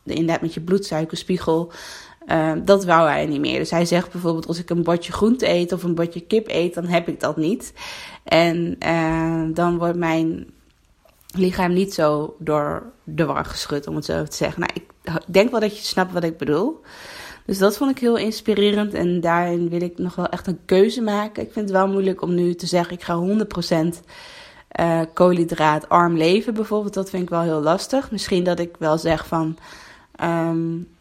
inderdaad 0.05 0.41
met 0.41 0.55
je 0.55 0.61
bloedsuikerspiegel. 0.61 1.73
Uh, 2.27 2.53
dat 2.65 2.85
wou 2.85 3.09
hij 3.09 3.27
niet 3.27 3.41
meer. 3.41 3.59
Dus 3.59 3.71
hij 3.71 3.85
zegt 3.85 4.13
bijvoorbeeld: 4.13 4.47
als 4.47 4.59
ik 4.59 4.71
een 4.71 4.83
bordje 4.83 5.13
groente 5.13 5.49
eet 5.49 5.73
of 5.73 5.83
een 5.83 5.95
bordje 5.95 6.21
kip 6.21 6.49
eet, 6.49 6.75
dan 6.75 6.87
heb 6.87 7.09
ik 7.09 7.21
dat 7.21 7.37
niet. 7.37 7.73
En 8.25 8.77
uh, 8.87 9.55
dan 9.55 9.79
wordt 9.79 9.97
mijn 9.97 10.47
lichaam 11.35 11.73
niet 11.73 11.95
zo 11.95 12.37
door 12.39 12.83
de 13.05 13.25
war 13.25 13.45
geschud, 13.45 13.87
om 13.87 13.97
het 13.97 14.05
zo 14.05 14.25
te 14.25 14.37
zeggen. 14.37 14.61
Nou, 14.61 14.73
ik 14.75 14.94
denk 15.27 15.51
wel 15.51 15.61
dat 15.61 15.79
je 15.79 15.85
snapt 15.85 16.13
wat 16.13 16.25
ik 16.25 16.37
bedoel. 16.37 16.81
Dus 17.47 17.59
dat 17.59 17.77
vond 17.77 17.91
ik 17.91 17.99
heel 17.99 18.17
inspirerend 18.17 18.95
en 18.95 19.21
daarin 19.21 19.69
wil 19.69 19.83
ik 19.83 19.99
nog 19.99 20.15
wel 20.15 20.29
echt 20.29 20.47
een 20.47 20.59
keuze 20.65 21.03
maken. 21.03 21.43
Ik 21.43 21.53
vind 21.53 21.69
het 21.69 21.79
wel 21.79 21.89
moeilijk 21.89 22.23
om 22.23 22.35
nu 22.35 22.55
te 22.55 22.67
zeggen: 22.67 22.95
ik 22.95 23.03
ga 23.03 23.21
100% 23.95 23.99
uh, 24.81 25.01
koolhydraatarm 25.15 26.17
leven, 26.17 26.55
bijvoorbeeld. 26.55 26.95
Dat 26.95 27.11
vind 27.11 27.23
ik 27.23 27.31
wel 27.31 27.43
heel 27.43 27.63
lastig. 27.63 28.11
Misschien 28.11 28.45
dat 28.45 28.59
ik 28.59 28.75
wel 28.79 28.99
zeg 28.99 29.27
van. 29.27 29.57
Um, 30.23 30.93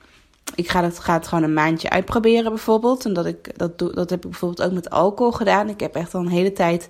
ik 0.55 0.69
ga 0.69 0.83
het, 0.83 0.99
ga 0.99 1.13
het 1.13 1.27
gewoon 1.27 1.43
een 1.43 1.53
maandje 1.53 1.89
uitproberen, 1.89 2.51
bijvoorbeeld. 2.51 3.05
En 3.05 3.13
dat, 3.13 3.25
ik, 3.25 3.57
dat, 3.57 3.79
doe, 3.79 3.93
dat 3.93 4.09
heb 4.09 4.23
ik 4.23 4.29
bijvoorbeeld 4.29 4.67
ook 4.67 4.73
met 4.73 4.89
alcohol 4.89 5.31
gedaan. 5.31 5.69
Ik 5.69 5.79
heb 5.79 5.95
echt 5.95 6.13
al 6.13 6.21
een 6.21 6.27
hele 6.27 6.53
tijd 6.53 6.89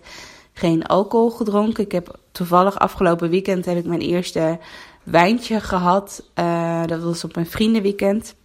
geen 0.54 0.86
alcohol 0.86 1.30
gedronken. 1.30 1.84
Ik 1.84 1.92
heb 1.92 2.18
toevallig 2.32 2.80
afgelopen 2.80 3.30
weekend 3.30 3.66
heb 3.66 3.78
ik 3.78 3.86
mijn 3.86 4.02
eerste 4.02 4.60
wijntje 5.04 5.60
gehad. 5.60 6.24
Uh, 6.40 6.86
dat 6.86 7.02
was 7.02 7.24
op 7.24 7.36
mijn 7.36 7.48
vriendenweekend. 7.48 8.36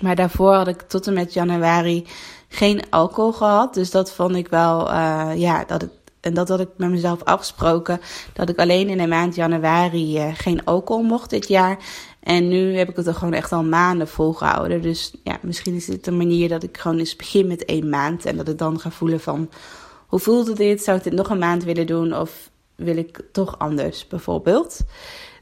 Maar 0.00 0.16
daarvoor 0.16 0.54
had 0.54 0.68
ik 0.68 0.80
tot 0.80 1.06
en 1.06 1.12
met 1.12 1.32
januari 1.32 2.06
geen 2.48 2.82
alcohol 2.90 3.32
gehad. 3.32 3.74
Dus 3.74 3.90
dat 3.90 4.12
vond 4.12 4.36
ik 4.36 4.48
wel, 4.48 4.90
uh, 4.90 5.30
ja, 5.34 5.64
dat 5.64 5.88
en 6.20 6.34
dat 6.34 6.48
had 6.48 6.60
ik 6.60 6.68
met 6.76 6.90
mezelf 6.90 7.24
afgesproken. 7.24 8.00
Dat 8.32 8.48
ik 8.48 8.58
alleen 8.58 8.88
in 8.88 8.98
de 8.98 9.06
maand 9.06 9.34
januari 9.34 10.16
uh, 10.16 10.30
geen 10.34 10.64
alcohol 10.64 11.02
mocht 11.02 11.30
dit 11.30 11.48
jaar. 11.48 11.78
En 12.20 12.48
nu 12.48 12.76
heb 12.76 12.88
ik 12.88 12.96
het 12.96 13.06
er 13.06 13.14
gewoon 13.14 13.32
echt 13.32 13.52
al 13.52 13.64
maanden 13.64 14.08
volgehouden. 14.08 14.82
Dus 14.82 15.14
ja, 15.24 15.38
misschien 15.42 15.74
is 15.74 15.84
dit 15.84 16.06
een 16.06 16.16
manier 16.16 16.48
dat 16.48 16.62
ik 16.62 16.78
gewoon 16.78 16.98
eens 16.98 17.16
begin 17.16 17.46
met 17.46 17.64
één 17.64 17.88
maand. 17.88 18.24
En 18.24 18.36
dat 18.36 18.48
ik 18.48 18.58
dan 18.58 18.80
ga 18.80 18.90
voelen 18.90 19.20
van, 19.20 19.50
hoe 20.06 20.18
voelde 20.18 20.52
dit? 20.52 20.82
Zou 20.82 20.96
ik 20.96 21.04
dit 21.04 21.12
nog 21.12 21.30
een 21.30 21.38
maand 21.38 21.64
willen 21.64 21.86
doen? 21.86 22.16
Of 22.16 22.50
wil 22.74 22.96
ik 22.96 23.20
toch 23.32 23.58
anders 23.58 24.06
bijvoorbeeld? 24.06 24.80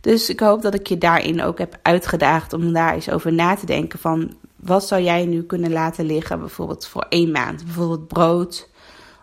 Dus 0.01 0.29
ik 0.29 0.41
hoop 0.41 0.63
dat 0.63 0.75
ik 0.75 0.87
je 0.87 0.99
daarin 0.99 1.43
ook 1.43 1.59
heb 1.59 1.79
uitgedaagd 1.83 2.53
om 2.53 2.73
daar 2.73 2.95
eens 2.95 3.11
over 3.11 3.33
na 3.33 3.55
te 3.55 3.67
denken 3.67 3.99
van 3.99 4.35
wat 4.57 4.87
zou 4.87 5.03
jij 5.03 5.27
nu 5.27 5.43
kunnen 5.43 5.73
laten 5.73 6.05
liggen 6.05 6.39
bijvoorbeeld 6.39 6.87
voor 6.87 7.07
één 7.09 7.31
maand? 7.31 7.65
Bijvoorbeeld 7.65 8.09
brood 8.09 8.69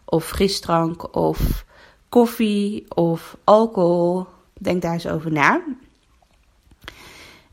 of 0.05 0.25
frisdrank 0.25 1.15
of 1.15 1.65
koffie 2.09 2.85
of 2.95 3.37
alcohol. 3.43 4.25
Denk 4.53 4.81
daar 4.81 4.93
eens 4.93 5.07
over 5.07 5.31
na. 5.31 5.61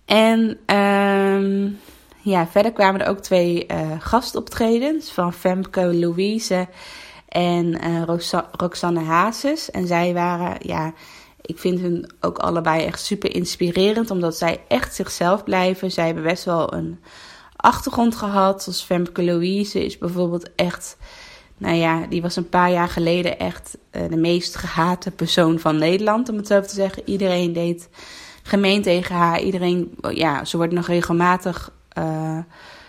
En 0.04 0.40
um, 0.76 1.78
ja, 2.20 2.46
verder 2.46 2.72
kwamen 2.72 3.00
er 3.00 3.08
ook 3.08 3.18
twee 3.18 3.66
uh, 3.70 3.90
gastoptredens 3.98 5.12
van 5.12 5.32
Femke 5.32 5.94
Louise 5.94 6.68
en 7.28 7.66
uh, 7.66 8.02
Roxanne 8.56 9.00
Hazes. 9.00 9.70
En 9.70 9.86
zij 9.86 10.14
waren, 10.14 10.56
ja, 10.58 10.92
ik 11.52 11.58
vind 11.58 11.80
hun 11.80 12.10
ook 12.20 12.38
allebei 12.38 12.84
echt 12.84 13.00
super 13.00 13.34
inspirerend, 13.34 14.10
omdat 14.10 14.36
zij 14.36 14.60
echt 14.68 14.94
zichzelf 14.94 15.44
blijven. 15.44 15.90
Zij 15.90 16.06
hebben 16.06 16.22
best 16.22 16.44
wel 16.44 16.72
een 16.72 17.00
achtergrond 17.56 18.14
gehad. 18.14 18.62
Zoals 18.62 18.82
Femke 18.82 19.22
Louise 19.22 19.84
is 19.84 19.98
bijvoorbeeld 19.98 20.50
echt, 20.54 20.96
nou 21.56 21.74
ja, 21.74 22.06
die 22.06 22.22
was 22.22 22.36
een 22.36 22.48
paar 22.48 22.70
jaar 22.70 22.88
geleden 22.88 23.38
echt 23.38 23.78
uh, 23.92 24.02
de 24.08 24.16
meest 24.16 24.56
gehate 24.56 25.10
persoon 25.10 25.58
van 25.58 25.76
Nederland, 25.78 26.28
om 26.28 26.36
het 26.36 26.46
zo 26.46 26.60
te 26.60 26.74
zeggen. 26.74 27.02
Iedereen 27.06 27.52
deed 27.52 27.88
gemeen 28.42 28.82
tegen 28.82 29.14
haar. 29.14 29.40
Iedereen, 29.40 29.94
ja, 30.10 30.44
ze 30.44 30.56
wordt 30.56 30.72
nog 30.72 30.86
regelmatig 30.86 31.70
uh, 31.98 32.38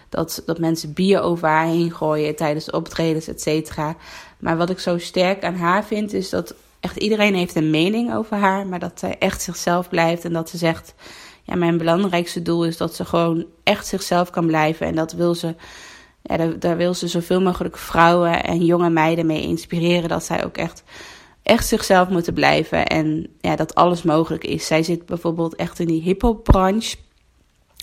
dat, 0.10 0.44
dat 0.46 0.60
mensen 0.60 0.94
bier 0.94 1.22
over 1.22 1.48
haar 1.48 1.66
heen 1.66 1.92
gooien 1.92 2.36
tijdens 2.36 2.72
optredens, 2.72 3.28
et 3.28 3.42
cetera. 3.42 3.96
Maar 4.40 4.58
wat 4.58 4.70
ik 4.70 4.80
zo 4.80 4.98
sterk 4.98 5.44
aan 5.44 5.56
haar 5.56 5.86
vind, 5.86 6.14
is 6.14 6.30
dat 6.30 6.56
echt 6.84 6.98
iedereen 6.98 7.36
heeft 7.36 7.56
een 7.56 7.70
mening 7.70 8.14
over 8.14 8.38
haar, 8.38 8.68
maar 8.68 8.80
dat 8.80 9.00
zij 9.00 9.16
echt 9.20 9.42
zichzelf 9.42 9.90
blijft 9.90 10.26
en 10.26 10.34
dat 10.34 10.50
ze 10.50 10.58
zegt, 10.58 10.94
ja, 11.44 11.56
mijn 11.56 11.78
belangrijkste 11.78 12.42
doel 12.42 12.66
is 12.66 12.78
dat 12.78 12.96
ze 12.96 13.06
gewoon 13.06 13.46
echt 13.64 13.88
zichzelf 13.88 14.30
kan 14.30 14.48
blijven 14.48 14.88
en 14.88 14.96
dat 14.96 15.12
wil 15.12 15.36
ze, 15.36 15.56
ja, 16.22 16.38
daar, 16.38 16.60
daar 16.60 16.78
wil 16.78 16.94
ze 16.94 17.08
zoveel 17.08 17.42
mogelijk 17.42 17.78
vrouwen 17.78 18.44
en 18.44 18.66
jonge 18.66 18.90
meiden 18.90 19.26
mee 19.26 19.42
inspireren, 19.42 20.10
dat 20.10 20.24
zij 20.24 20.46
ook 20.46 20.58
echt 20.58 20.84
echt 21.44 21.68
zichzelf 21.68 22.10
moeten 22.10 22.34
blijven 22.34 22.88
en 22.88 23.28
ja, 23.40 23.56
dat 23.56 23.76
alles 23.76 24.04
mogelijk 24.04 24.44
is. 24.44 24.66
Zij 24.66 24.84
zit 24.84 25.06
bijvoorbeeld 25.06 25.56
echt 25.56 25.80
in 25.80 25.88
die 25.88 26.02
hip-hop 26.02 26.44
branche. 26.44 26.96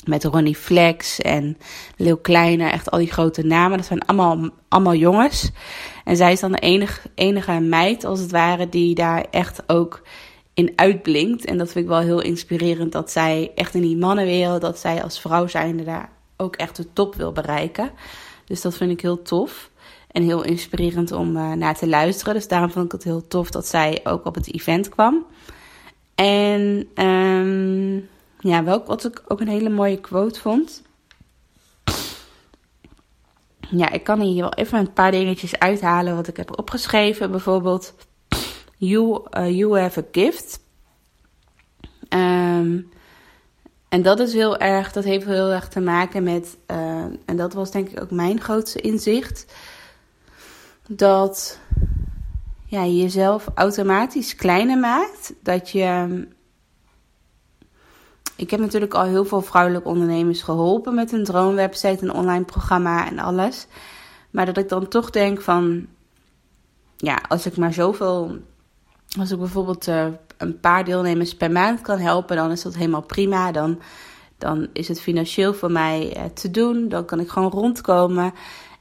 Met 0.04 0.24
Ronnie 0.24 0.56
Flex 0.56 1.20
en 1.20 1.58
Lil 1.96 2.16
Kleine, 2.16 2.68
echt 2.68 2.90
al 2.90 2.98
die 2.98 3.12
grote 3.12 3.42
namen. 3.42 3.76
Dat 3.76 3.86
zijn 3.86 4.04
allemaal, 4.04 4.48
allemaal 4.68 4.94
jongens. 4.94 5.50
En 6.04 6.16
zij 6.16 6.32
is 6.32 6.40
dan 6.40 6.52
de 6.52 6.58
enige, 6.58 7.00
enige 7.14 7.60
meid, 7.60 8.04
als 8.04 8.20
het 8.20 8.30
ware, 8.30 8.68
die 8.68 8.94
daar 8.94 9.26
echt 9.30 9.62
ook 9.66 10.02
in 10.54 10.72
uitblinkt. 10.76 11.44
En 11.44 11.58
dat 11.58 11.72
vind 11.72 11.84
ik 11.84 11.90
wel 11.90 12.00
heel 12.00 12.20
inspirerend. 12.20 12.92
Dat 12.92 13.10
zij 13.10 13.52
echt 13.54 13.74
in 13.74 13.82
die 13.82 13.96
mannenwereld, 13.96 14.60
dat 14.60 14.78
zij 14.78 15.02
als 15.02 15.20
vrouw 15.20 15.46
zijnde 15.46 15.84
daar 15.84 16.10
ook 16.36 16.56
echt 16.56 16.76
de 16.76 16.92
top 16.92 17.14
wil 17.14 17.32
bereiken. 17.32 17.90
Dus 18.44 18.60
dat 18.60 18.76
vind 18.76 18.90
ik 18.90 19.00
heel 19.00 19.22
tof. 19.22 19.70
En 20.10 20.22
heel 20.22 20.42
inspirerend 20.42 21.12
om 21.12 21.36
uh, 21.36 21.52
naar 21.52 21.76
te 21.76 21.88
luisteren. 21.88 22.34
Dus 22.34 22.48
daarom 22.48 22.70
vond 22.70 22.84
ik 22.84 22.92
het 22.92 23.04
heel 23.04 23.26
tof 23.28 23.50
dat 23.50 23.66
zij 23.66 24.00
ook 24.04 24.26
op 24.26 24.34
het 24.34 24.54
event 24.54 24.88
kwam. 24.88 25.26
En 26.14 26.88
um, 27.04 28.08
ja, 28.40 28.64
welk, 28.64 28.86
wat 28.86 29.04
ik 29.04 29.22
ook 29.28 29.40
een 29.40 29.48
hele 29.48 29.68
mooie 29.68 30.00
quote 30.00 30.40
vond. 30.40 30.82
Ja, 33.70 33.90
ik 33.90 34.04
kan 34.04 34.20
hier 34.20 34.42
wel 34.42 34.54
even 34.54 34.78
een 34.78 34.92
paar 34.92 35.10
dingetjes 35.10 35.58
uithalen 35.58 36.14
wat 36.14 36.28
ik 36.28 36.36
heb 36.36 36.58
opgeschreven. 36.58 37.30
Bijvoorbeeld, 37.30 37.94
you, 38.76 39.22
uh, 39.38 39.50
you 39.58 39.78
have 39.78 40.00
a 40.00 40.04
gift. 40.12 40.60
Um, 42.08 42.88
en 43.88 44.02
dat 44.02 44.20
is 44.20 44.32
heel 44.32 44.58
erg, 44.58 44.92
dat 44.92 45.04
heeft 45.04 45.26
heel 45.26 45.50
erg 45.50 45.68
te 45.68 45.80
maken 45.80 46.22
met, 46.22 46.56
uh, 46.70 47.04
en 47.24 47.36
dat 47.36 47.52
was 47.52 47.70
denk 47.70 47.88
ik 47.88 48.02
ook 48.02 48.10
mijn 48.10 48.40
grootste 48.40 48.80
inzicht 48.80 49.52
dat 50.88 51.58
ja, 52.66 52.82
je 52.82 52.96
jezelf 52.96 53.48
automatisch 53.54 54.34
kleiner 54.34 54.78
maakt. 54.78 55.32
Dat 55.42 55.70
je. 55.70 56.28
Ik 58.40 58.50
heb 58.50 58.60
natuurlijk 58.60 58.94
al 58.94 59.04
heel 59.04 59.24
veel 59.24 59.40
vrouwelijke 59.40 59.88
ondernemers 59.88 60.42
geholpen 60.42 60.94
met 60.94 61.12
een 61.12 61.24
droomwebsite, 61.24 62.04
een 62.04 62.12
online 62.12 62.44
programma 62.44 63.06
en 63.06 63.18
alles. 63.18 63.66
Maar 64.30 64.46
dat 64.46 64.56
ik 64.56 64.68
dan 64.68 64.88
toch 64.88 65.10
denk 65.10 65.40
van. 65.40 65.86
Ja, 66.96 67.18
als 67.28 67.46
ik 67.46 67.56
maar 67.56 67.72
zoveel. 67.72 68.38
Als 69.18 69.30
ik 69.30 69.38
bijvoorbeeld 69.38 69.88
uh, 69.88 70.06
een 70.36 70.60
paar 70.60 70.84
deelnemers 70.84 71.36
per 71.36 71.50
maand 71.50 71.80
kan 71.80 71.98
helpen, 71.98 72.36
dan 72.36 72.50
is 72.50 72.62
dat 72.62 72.74
helemaal 72.74 73.02
prima. 73.02 73.52
Dan, 73.52 73.80
dan 74.38 74.68
is 74.72 74.88
het 74.88 75.00
financieel 75.00 75.54
voor 75.54 75.72
mij 75.72 76.16
uh, 76.16 76.24
te 76.24 76.50
doen. 76.50 76.88
Dan 76.88 77.04
kan 77.04 77.20
ik 77.20 77.28
gewoon 77.28 77.50
rondkomen. 77.50 78.34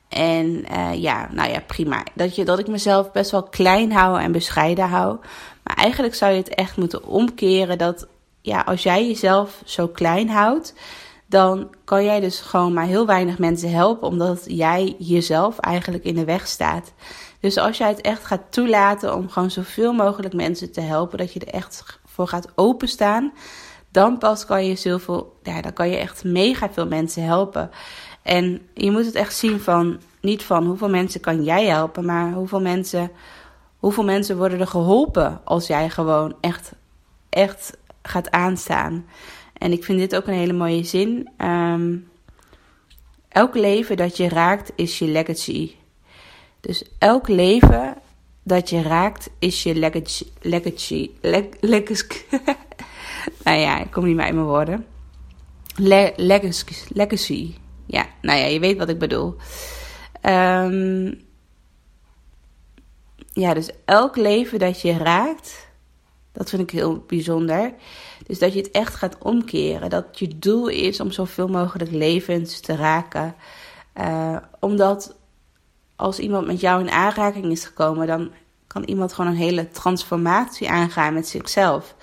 En 0.09 0.65
uh, 0.71 0.93
ja, 0.93 1.29
nou 1.31 1.51
ja, 1.51 1.59
prima. 1.59 2.03
Dat, 2.13 2.35
je, 2.35 2.45
dat 2.45 2.59
ik 2.59 2.67
mezelf 2.67 3.11
best 3.11 3.31
wel 3.31 3.43
klein 3.43 3.91
hou 3.91 4.21
en 4.21 4.31
bescheiden 4.31 4.89
hou. 4.89 5.17
Maar 5.63 5.75
eigenlijk 5.75 6.15
zou 6.15 6.31
je 6.31 6.37
het 6.37 6.55
echt 6.55 6.77
moeten 6.77 7.03
omkeren 7.03 7.77
dat 7.77 8.07
ja, 8.41 8.61
als 8.61 8.83
jij 8.83 9.07
jezelf 9.07 9.61
zo 9.65 9.87
klein 9.87 10.29
houdt, 10.29 10.73
dan 11.29 11.69
kan 11.83 12.03
jij 12.03 12.19
dus 12.19 12.39
gewoon 12.39 12.73
maar 12.73 12.85
heel 12.85 13.05
weinig 13.05 13.37
mensen 13.37 13.71
helpen, 13.71 14.07
omdat 14.07 14.43
jij 14.47 14.95
jezelf 14.97 15.59
eigenlijk 15.59 16.03
in 16.03 16.15
de 16.15 16.25
weg 16.25 16.47
staat. 16.47 16.93
Dus 17.39 17.57
als 17.57 17.77
jij 17.77 17.87
het 17.87 18.01
echt 18.01 18.25
gaat 18.25 18.41
toelaten 18.49 19.15
om 19.15 19.29
gewoon 19.29 19.51
zoveel 19.51 19.93
mogelijk 19.93 20.33
mensen 20.33 20.71
te 20.71 20.81
helpen, 20.81 21.17
dat 21.17 21.33
je 21.33 21.39
er 21.39 21.53
echt 21.53 21.99
voor 22.05 22.27
gaat 22.27 22.51
openstaan, 22.55 23.33
dan 23.91 24.17
pas 24.17 24.45
kan 24.45 24.65
je 24.65 24.75
zoveel, 24.75 25.39
ja, 25.43 25.61
dan 25.61 25.73
kan 25.73 25.89
je 25.89 25.97
echt 25.97 26.23
mega 26.23 26.69
veel 26.69 26.87
mensen 26.87 27.23
helpen. 27.23 27.69
En 28.21 28.61
je 28.73 28.91
moet 28.91 29.05
het 29.05 29.15
echt 29.15 29.35
zien 29.35 29.59
van, 29.59 29.99
niet 30.21 30.43
van 30.43 30.65
hoeveel 30.65 30.89
mensen 30.89 31.21
kan 31.21 31.43
jij 31.43 31.65
helpen, 31.65 32.05
maar 32.05 32.33
hoeveel 32.33 32.61
mensen, 32.61 33.11
hoeveel 33.77 34.03
mensen 34.03 34.37
worden 34.37 34.59
er 34.59 34.67
geholpen 34.67 35.41
als 35.43 35.67
jij 35.67 35.89
gewoon 35.89 36.35
echt, 36.41 36.71
echt 37.29 37.77
gaat 38.09 38.31
aanstaan. 38.31 39.05
En 39.57 39.71
ik 39.71 39.83
vind 39.83 39.99
dit 39.99 40.15
ook 40.15 40.27
een 40.27 40.33
hele 40.33 40.53
mooie 40.53 40.83
zin. 40.83 41.29
Um, 41.37 42.09
elk 43.29 43.55
leven 43.55 43.97
dat 43.97 44.17
je 44.17 44.29
raakt 44.29 44.71
is 44.75 44.99
je 44.99 45.05
legacy. 45.05 45.71
Dus 46.59 46.83
elk 46.97 47.27
leven 47.27 47.95
dat 48.43 48.69
je 48.69 48.81
raakt 48.81 49.29
is 49.39 49.63
je 49.63 49.75
legacy. 49.75 50.25
Legacy. 50.41 51.09
legacy. 51.59 52.05
nou 53.43 53.57
ja, 53.57 53.79
ik 53.79 53.91
kom 53.91 54.05
niet 54.05 54.15
meer 54.15 54.27
in 54.27 54.35
mijn 54.35 54.47
woorden. 54.47 54.85
Le 55.75 56.13
legacy. 56.15 56.73
Legacy. 56.87 57.53
Ja, 57.85 58.05
nou 58.21 58.39
ja, 58.39 58.45
je 58.45 58.59
weet 58.59 58.77
wat 58.77 58.89
ik 58.89 58.99
bedoel. 58.99 59.35
Um, 60.21 61.27
ja, 63.33 63.53
dus 63.53 63.69
elk 63.85 64.15
leven 64.15 64.59
dat 64.59 64.81
je 64.81 64.97
raakt, 64.97 65.68
dat 66.39 66.49
vind 66.49 66.61
ik 66.61 66.71
heel 66.71 67.03
bijzonder. 67.07 67.73
Dus 68.27 68.39
dat 68.39 68.53
je 68.53 68.59
het 68.59 68.71
echt 68.71 68.95
gaat 68.95 69.17
omkeren. 69.17 69.89
Dat 69.89 70.19
je 70.19 70.37
doel 70.37 70.67
is 70.67 70.99
om 70.99 71.11
zoveel 71.11 71.47
mogelijk 71.47 71.91
levens 71.91 72.59
te 72.59 72.75
raken. 72.75 73.35
Uh, 73.99 74.37
omdat 74.59 75.15
als 75.95 76.19
iemand 76.19 76.47
met 76.47 76.59
jou 76.59 76.81
in 76.81 76.89
aanraking 76.89 77.45
is 77.45 77.65
gekomen, 77.65 78.07
dan 78.07 78.31
kan 78.67 78.83
iemand 78.83 79.13
gewoon 79.13 79.31
een 79.31 79.37
hele 79.37 79.69
transformatie 79.69 80.69
aangaan 80.69 81.13
met 81.13 81.27
zichzelf. 81.27 81.95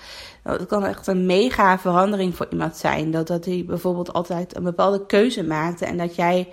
Het 0.43 0.65
kan 0.65 0.85
echt 0.85 1.07
een 1.07 1.25
mega 1.25 1.79
verandering 1.79 2.35
voor 2.35 2.47
iemand 2.49 2.75
zijn. 2.77 3.11
Dat, 3.11 3.27
dat 3.27 3.45
hij 3.45 3.63
bijvoorbeeld 3.67 4.13
altijd 4.13 4.55
een 4.55 4.63
bepaalde 4.63 5.05
keuze 5.05 5.43
maakte 5.43 5.85
en 5.85 5.97
dat 5.97 6.15
jij 6.15 6.49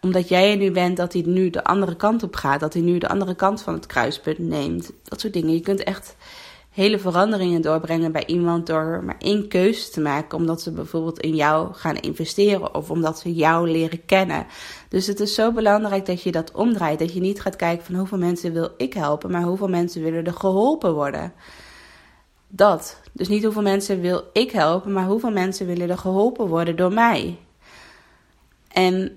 omdat 0.00 0.28
jij 0.28 0.50
er 0.50 0.56
nu 0.56 0.70
bent, 0.70 0.96
dat 0.96 1.12
hij 1.12 1.22
nu 1.26 1.50
de 1.50 1.64
andere 1.64 1.96
kant 1.96 2.22
op 2.22 2.36
gaat. 2.36 2.60
Dat 2.60 2.72
hij 2.72 2.82
nu 2.82 2.98
de 2.98 3.08
andere 3.08 3.34
kant 3.34 3.62
van 3.62 3.74
het 3.74 3.86
kruispunt 3.86 4.38
neemt. 4.38 4.92
Dat 5.02 5.20
soort 5.20 5.32
dingen. 5.32 5.52
Je 5.52 5.60
kunt 5.60 5.82
echt 5.82 6.16
hele 6.70 6.98
veranderingen 6.98 7.62
doorbrengen 7.62 8.12
bij 8.12 8.26
iemand 8.26 8.66
door 8.66 9.02
maar 9.04 9.18
één 9.18 9.48
keuze 9.48 9.90
te 9.90 10.00
maken. 10.00 10.38
Omdat 10.38 10.62
ze 10.62 10.72
bijvoorbeeld 10.72 11.20
in 11.20 11.34
jou 11.34 11.74
gaan 11.74 11.96
investeren 11.96 12.74
of 12.74 12.90
omdat 12.90 13.18
ze 13.18 13.34
jou 13.34 13.70
leren 13.70 14.04
kennen. 14.04 14.46
Dus 14.88 15.06
het 15.06 15.20
is 15.20 15.34
zo 15.34 15.52
belangrijk 15.52 16.06
dat 16.06 16.22
je 16.22 16.32
dat 16.32 16.52
omdraait. 16.52 16.98
Dat 16.98 17.12
je 17.12 17.20
niet 17.20 17.40
gaat 17.40 17.56
kijken 17.56 17.84
van 17.84 17.94
hoeveel 17.94 18.18
mensen 18.18 18.52
wil 18.52 18.70
ik 18.76 18.92
helpen, 18.92 19.30
maar 19.30 19.42
hoeveel 19.42 19.68
mensen 19.68 20.02
willen 20.02 20.24
er 20.24 20.32
geholpen 20.32 20.94
worden. 20.94 21.32
Dat. 22.48 23.00
Dus 23.12 23.28
niet 23.28 23.44
hoeveel 23.44 23.62
mensen 23.62 24.00
wil 24.00 24.24
ik 24.32 24.50
helpen, 24.50 24.92
maar 24.92 25.06
hoeveel 25.06 25.30
mensen 25.30 25.66
willen 25.66 25.90
er 25.90 25.98
geholpen 25.98 26.46
worden 26.46 26.76
door 26.76 26.92
mij. 26.92 27.38
En 28.68 29.16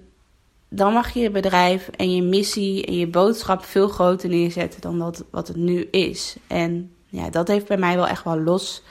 dan 0.70 0.94
mag 0.94 1.14
je 1.14 1.20
je 1.20 1.32
bedrijf 1.32 1.88
en 1.88 2.16
je 2.16 2.22
missie 2.22 2.86
en 2.86 2.98
je 2.98 3.08
boodschap 3.08 3.64
veel 3.64 3.88
groter 3.88 4.30
neerzetten 4.30 4.82
dan 4.82 5.00
dat, 5.00 5.24
wat 5.32 5.48
het 5.48 5.58
nu 5.58 5.82
is. 5.82 6.36
En 6.48 6.93
ja, 7.14 7.30
dat 7.30 7.48
heeft 7.48 7.68
bij 7.68 7.78
mij 7.78 7.96
wel 7.96 8.08
echt 8.08 8.24
wel 8.24 8.40
los. 8.40 8.84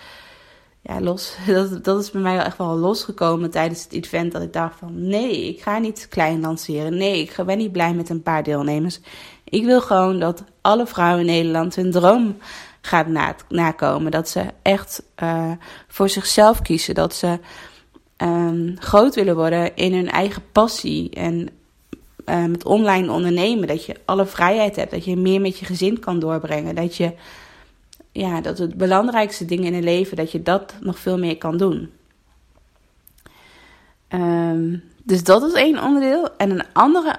Ja, 0.81 1.01
los. 1.01 1.37
Dat, 1.47 1.85
dat 1.85 2.01
is 2.01 2.11
bij 2.11 2.21
mij 2.21 2.37
wel 2.37 2.45
echt 2.45 2.59
wel 2.59 2.77
losgekomen 2.77 3.51
tijdens 3.51 3.83
het 3.83 3.93
event. 3.93 4.33
Dat 4.33 4.43
ik 4.43 4.53
dacht 4.53 4.79
van 4.79 5.07
nee, 5.09 5.49
ik 5.49 5.63
ga 5.63 5.79
niet 5.79 6.07
klein 6.09 6.41
lanceren. 6.41 6.97
Nee, 6.97 7.21
ik 7.21 7.45
ben 7.47 7.59
niet 7.59 7.73
blij 7.73 7.95
met 7.95 8.09
een 8.09 8.23
paar 8.23 8.43
deelnemers. 8.43 9.01
Ik 9.45 9.65
wil 9.65 9.81
gewoon 9.81 10.21
dat 10.21 10.45
alle 10.61 10.87
vrouwen 10.87 11.21
in 11.21 11.27
Nederland 11.27 11.75
hun 11.75 11.91
droom 11.91 12.37
gaat 12.81 13.07
na, 13.07 13.35
nakomen. 13.49 14.11
Dat 14.11 14.29
ze 14.29 14.45
echt 14.63 15.03
uh, 15.23 15.53
voor 15.89 16.09
zichzelf 16.09 16.63
kiezen. 16.63 16.95
Dat 16.95 17.15
ze 17.15 17.39
um, 18.17 18.77
groot 18.79 19.15
willen 19.15 19.37
worden 19.37 19.77
in 19.77 19.95
hun 19.95 20.11
eigen 20.11 20.43
passie. 20.53 21.11
En 21.11 21.49
uh, 22.27 22.45
met 22.45 22.65
online 22.65 23.13
ondernemen. 23.13 23.69
Dat 23.69 23.85
je 23.85 23.97
alle 24.05 24.27
vrijheid 24.27 24.77
hebt. 24.77 24.91
Dat 24.91 25.05
je 25.05 25.17
meer 25.17 25.41
met 25.41 25.59
je 25.59 25.65
gezin 25.65 25.99
kan 25.99 26.19
doorbrengen. 26.19 26.75
Dat 26.75 26.97
je, 26.97 27.13
ja, 28.13 28.41
dat 28.41 28.59
het 28.59 28.77
belangrijkste 28.77 29.45
dingen 29.45 29.67
in 29.67 29.75
het 29.75 29.85
leven, 29.85 30.17
dat 30.17 30.33
je 30.33 30.43
dat 30.43 30.75
nog 30.81 30.99
veel 30.99 31.19
meer 31.19 31.39
kan 31.39 31.57
doen. 31.57 31.91
Um, 34.09 34.83
dus 35.03 35.25
dat 35.25 35.43
is 35.43 35.53
één 35.53 35.83
onderdeel. 35.83 36.37
En 36.37 36.51
een 36.51 36.65
andere, 36.73 37.17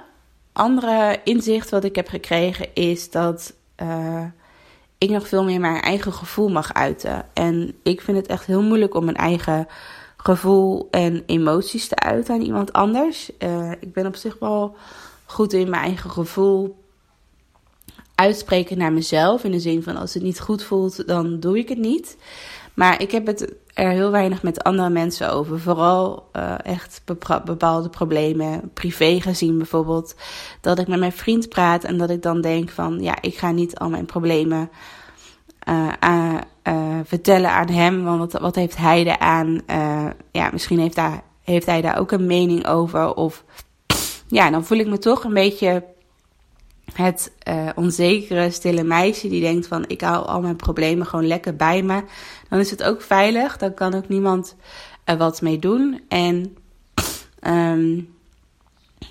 andere 0.51 1.19
inzicht 1.23 1.69
wat 1.69 1.83
ik 1.83 1.95
heb 1.95 2.07
gekregen 2.07 2.67
is 2.73 3.11
dat 3.11 3.53
uh, 3.81 4.25
ik 4.97 5.09
nog 5.09 5.27
veel 5.27 5.43
meer 5.43 5.59
mijn 5.59 5.81
eigen 5.81 6.13
gevoel 6.13 6.49
mag 6.49 6.73
uiten. 6.73 7.25
En 7.33 7.75
ik 7.83 8.01
vind 8.01 8.17
het 8.17 8.27
echt 8.27 8.45
heel 8.45 8.61
moeilijk 8.61 8.95
om 8.95 9.05
mijn 9.05 9.17
eigen 9.17 9.67
gevoel 10.17 10.87
en 10.91 11.23
emoties 11.25 11.87
te 11.87 11.95
uiten 11.95 12.33
aan 12.33 12.41
iemand 12.41 12.73
anders. 12.73 13.31
Uh, 13.39 13.71
ik 13.71 13.93
ben 13.93 14.05
op 14.05 14.15
zich 14.15 14.39
wel 14.39 14.75
goed 15.25 15.53
in 15.53 15.69
mijn 15.69 15.83
eigen 15.83 16.09
gevoel 16.09 16.82
uitspreken 18.23 18.77
naar 18.77 18.93
mezelf. 18.93 19.43
In 19.43 19.51
de 19.51 19.59
zin 19.59 19.83
van 19.83 19.95
als 19.95 20.13
het 20.13 20.23
niet 20.23 20.39
goed 20.39 20.63
voelt, 20.63 21.07
dan 21.07 21.39
doe 21.39 21.57
ik 21.57 21.69
het 21.69 21.77
niet. 21.77 22.17
Maar 22.73 23.01
ik 23.01 23.11
heb 23.11 23.25
het 23.25 23.53
er 23.73 23.89
heel 23.89 24.11
weinig 24.11 24.43
met 24.43 24.63
andere 24.63 24.89
mensen 24.89 25.31
over. 25.31 25.59
Vooral 25.59 26.29
uh, 26.35 26.55
echt 26.63 27.01
bepaalde 27.45 27.89
problemen, 27.89 28.71
privé 28.73 29.21
gezien 29.21 29.57
bijvoorbeeld. 29.57 30.15
Dat 30.61 30.79
ik 30.79 30.87
met 30.87 30.99
mijn 30.99 31.11
vriend 31.11 31.49
praat 31.49 31.83
en 31.83 31.97
dat 31.97 32.09
ik 32.09 32.21
dan 32.21 32.41
denk 32.41 32.69
van 32.69 32.99
ja, 33.01 33.15
ik 33.21 33.37
ga 33.37 33.51
niet 33.51 33.79
al 33.79 33.89
mijn 33.89 34.05
problemen 34.05 34.69
uh, 35.69 35.87
uh, 36.67 36.99
vertellen 37.03 37.51
aan 37.51 37.69
hem. 37.69 38.03
Want 38.03 38.31
wat, 38.31 38.41
wat 38.41 38.55
heeft 38.55 38.77
hij 38.77 39.03
eraan? 39.05 39.61
ja, 40.31 40.49
misschien 40.51 40.79
heeft, 40.79 40.95
daar, 40.95 41.23
heeft 41.43 41.65
hij 41.65 41.81
daar 41.81 41.99
ook 41.99 42.11
een 42.11 42.25
mening 42.25 42.67
over. 42.67 43.13
Of 43.13 43.43
ja, 44.27 44.49
dan 44.49 44.65
voel 44.65 44.77
ik 44.77 44.87
me 44.87 44.97
toch 44.97 45.23
een 45.23 45.33
beetje 45.33 45.83
het 46.93 47.31
uh, 47.47 47.69
onzekere, 47.75 48.51
stille 48.51 48.83
meisje 48.83 49.29
die 49.29 49.41
denkt 49.41 49.67
van 49.67 49.85
ik 49.87 50.01
hou 50.01 50.25
al 50.25 50.41
mijn 50.41 50.55
problemen 50.55 51.07
gewoon 51.07 51.27
lekker 51.27 51.55
bij 51.55 51.83
me. 51.83 52.03
Dan 52.49 52.59
is 52.59 52.71
het 52.71 52.83
ook 52.83 53.01
veilig, 53.01 53.57
dan 53.57 53.73
kan 53.73 53.93
ook 53.93 54.07
niemand 54.07 54.55
er 55.03 55.17
wat 55.17 55.41
mee 55.41 55.59
doen. 55.59 56.01
En 56.07 56.57
um, 57.41 58.13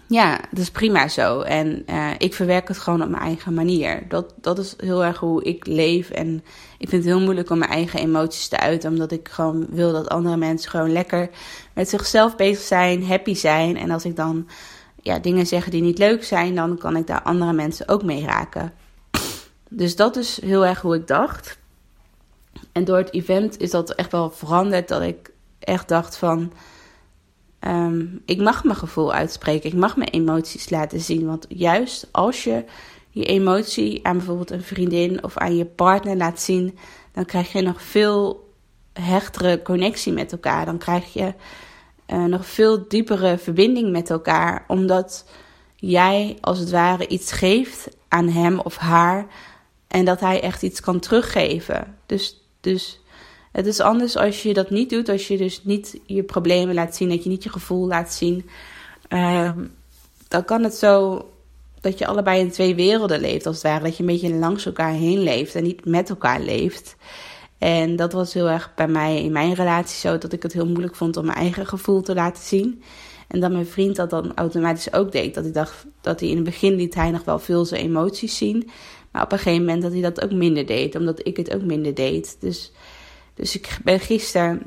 ja, 0.07 0.41
dat 0.51 0.59
is 0.59 0.71
prima 0.71 1.09
zo. 1.09 1.41
En 1.41 1.83
uh, 1.91 2.11
ik 2.19 2.35
verwerk 2.35 2.69
het 2.69 2.79
gewoon 2.79 3.03
op 3.03 3.09
mijn 3.09 3.23
eigen 3.23 3.55
manier. 3.55 4.09
Dat, 4.09 4.35
dat 4.41 4.59
is 4.59 4.75
heel 4.77 5.05
erg 5.05 5.19
hoe 5.19 5.45
ik 5.45 5.67
leef. 5.67 6.11
En 6.11 6.45
ik 6.79 6.89
vind 6.89 7.05
het 7.05 7.13
heel 7.13 7.23
moeilijk 7.23 7.51
om 7.51 7.59
mijn 7.59 7.71
eigen 7.71 8.01
emoties 8.01 8.49
te 8.49 8.59
uiten. 8.59 8.91
Omdat 8.91 9.13
ik 9.13 9.29
gewoon 9.29 9.67
wil 9.71 9.93
dat 9.93 10.09
andere 10.09 10.37
mensen 10.37 10.71
gewoon 10.71 10.93
lekker 10.93 11.31
met 11.75 11.89
zichzelf 11.89 12.37
bezig 12.37 12.65
zijn, 12.65 13.05
happy 13.05 13.35
zijn. 13.35 13.77
En 13.77 13.91
als 13.91 14.05
ik 14.05 14.17
dan 14.17 14.49
ja, 15.03 15.19
dingen 15.19 15.47
zeggen 15.47 15.71
die 15.71 15.83
niet 15.83 15.99
leuk 15.99 16.25
zijn, 16.25 16.55
dan 16.55 16.79
kan 16.79 16.97
ik 16.97 17.07
daar 17.07 17.23
andere 17.23 17.53
mensen 17.53 17.89
ook 17.89 18.03
mee 18.03 18.25
raken. 18.25 18.73
Dus 19.69 19.97
dat 19.97 20.17
is 20.17 20.41
heel 20.41 20.67
erg 20.67 20.81
hoe 20.81 20.95
ik 20.95 21.07
dacht. 21.07 21.59
En 22.73 22.85
door 22.85 22.97
het 22.97 23.13
event 23.13 23.61
is 23.61 23.71
dat 23.71 23.91
echt 23.91 24.13
wel 24.13 24.31
veranderd. 24.31 24.89
Dat 24.89 25.03
ik 25.03 25.31
echt 25.59 25.89
dacht 25.89 26.17
van. 26.17 26.53
Um, 27.61 28.23
ik 28.27 28.41
mag 28.41 28.65
mijn 28.65 28.77
gevoel 28.77 29.13
uitspreken. 29.13 29.71
Ik 29.71 29.77
mag 29.77 29.97
mijn 29.97 30.11
emoties 30.11 30.71
laten 30.71 31.01
zien. 31.01 31.27
Want 31.27 31.47
juist 31.49 32.09
als 32.11 32.45
je 32.45 32.65
je 33.11 33.25
emotie 33.25 34.07
aan 34.07 34.17
bijvoorbeeld 34.17 34.51
een 34.51 34.63
vriendin 34.63 35.25
of 35.25 35.37
aan 35.37 35.57
je 35.57 35.65
partner 35.65 36.17
laat 36.17 36.41
zien, 36.41 36.79
dan 37.13 37.25
krijg 37.25 37.53
je 37.53 37.63
nog 37.63 37.83
veel 37.83 38.51
hechtere 38.93 39.63
connectie 39.63 40.13
met 40.13 40.33
elkaar. 40.33 40.65
Dan 40.65 40.79
krijg 40.79 41.13
je 41.13 41.35
uh, 42.13 42.25
nog 42.25 42.47
veel 42.47 42.89
diepere 42.89 43.39
verbinding 43.39 43.91
met 43.91 44.11
elkaar. 44.11 44.65
Omdat 44.69 45.25
jij 45.77 46.37
als 46.41 46.59
het 46.59 46.71
ware 46.71 47.07
iets 47.07 47.33
geeft 47.33 47.89
aan 48.09 48.29
hem 48.29 48.61
of 48.61 48.77
haar. 48.77 49.27
En 49.89 50.05
dat 50.05 50.21
hij 50.21 50.41
echt 50.41 50.63
iets 50.63 50.81
kan 50.81 51.01
teruggeven. 51.01 51.97
Dus, 52.07 52.43
dus 52.61 53.01
het 53.53 53.67
is 53.67 53.81
anders 53.81 54.17
als 54.17 54.43
je 54.43 54.55
dat 54.55 54.71
niet 54.71 54.91
doet. 54.91 55.09
Als 55.09 55.29
je 55.29 55.37
dus 55.37 55.65
niet 55.65 56.01
je 56.07 56.23
problemen 56.23 56.75
laat 56.75 56.97
zien. 56.97 57.09
Dat 57.09 57.23
je 57.23 57.31
niet 57.31 57.43
je 57.43 57.51
gevoel 57.51 57.87
laat 57.87 58.13
zien. 58.13 58.49
Uh, 59.09 59.51
dan 60.29 60.45
kan 60.45 60.63
het 60.63 60.75
zo 60.75 61.27
dat 61.81 61.99
je 61.99 62.07
allebei 62.07 62.41
in 62.41 62.51
twee 62.51 62.75
werelden 62.75 63.21
leeft 63.21 63.47
als 63.47 63.57
het 63.57 63.65
ware. 63.65 63.85
Dat 63.85 63.97
je 63.97 64.03
een 64.03 64.09
beetje 64.09 64.35
langs 64.35 64.67
elkaar 64.67 64.93
heen 64.93 65.19
leeft 65.19 65.55
en 65.55 65.63
niet 65.63 65.85
met 65.85 66.11
elkaar 66.11 66.41
leeft. 66.41 66.97
En 67.63 67.97
dat 67.97 68.13
was 68.13 68.35
heel 68.35 68.49
erg 68.49 68.73
bij 68.75 68.89
mij 68.89 69.23
in 69.23 69.33
mijn 69.33 69.55
relatie 69.55 69.99
zo 69.99 70.19
dat 70.19 70.33
ik 70.33 70.43
het 70.43 70.53
heel 70.53 70.67
moeilijk 70.67 70.97
vond 70.97 71.17
om 71.17 71.25
mijn 71.25 71.39
eigen 71.39 71.67
gevoel 71.67 72.01
te 72.01 72.15
laten 72.15 72.45
zien. 72.45 72.83
En 73.29 73.41
dat 73.41 73.53
mijn 73.53 73.67
vriend 73.67 73.97
dat 73.97 74.11
dan 74.11 74.35
automatisch 74.35 74.93
ook 74.93 75.13
deed. 75.13 75.35
Dat 75.35 75.45
ik 75.45 75.55
dacht 75.55 75.87
dat 76.01 76.21
hij 76.21 76.29
in 76.29 76.35
het 76.35 76.45
begin 76.45 76.75
liet 76.75 76.95
hij 76.95 77.11
nog 77.11 77.25
wel 77.25 77.39
veel 77.39 77.65
zijn 77.65 77.81
emoties 77.81 78.37
zien. 78.37 78.71
Maar 79.11 79.23
op 79.23 79.33
een 79.33 79.39
gegeven 79.39 79.65
moment 79.65 79.83
dat 79.83 79.93
hij 79.93 80.01
dat 80.01 80.23
ook 80.23 80.33
minder 80.33 80.67
deed. 80.67 80.95
Omdat 80.95 81.27
ik 81.27 81.37
het 81.37 81.55
ook 81.55 81.63
minder 81.63 81.95
deed. 81.95 82.37
Dus, 82.41 82.73
dus 83.35 83.55
ik 83.55 83.79
ben 83.85 84.01
gisteren 84.01 84.63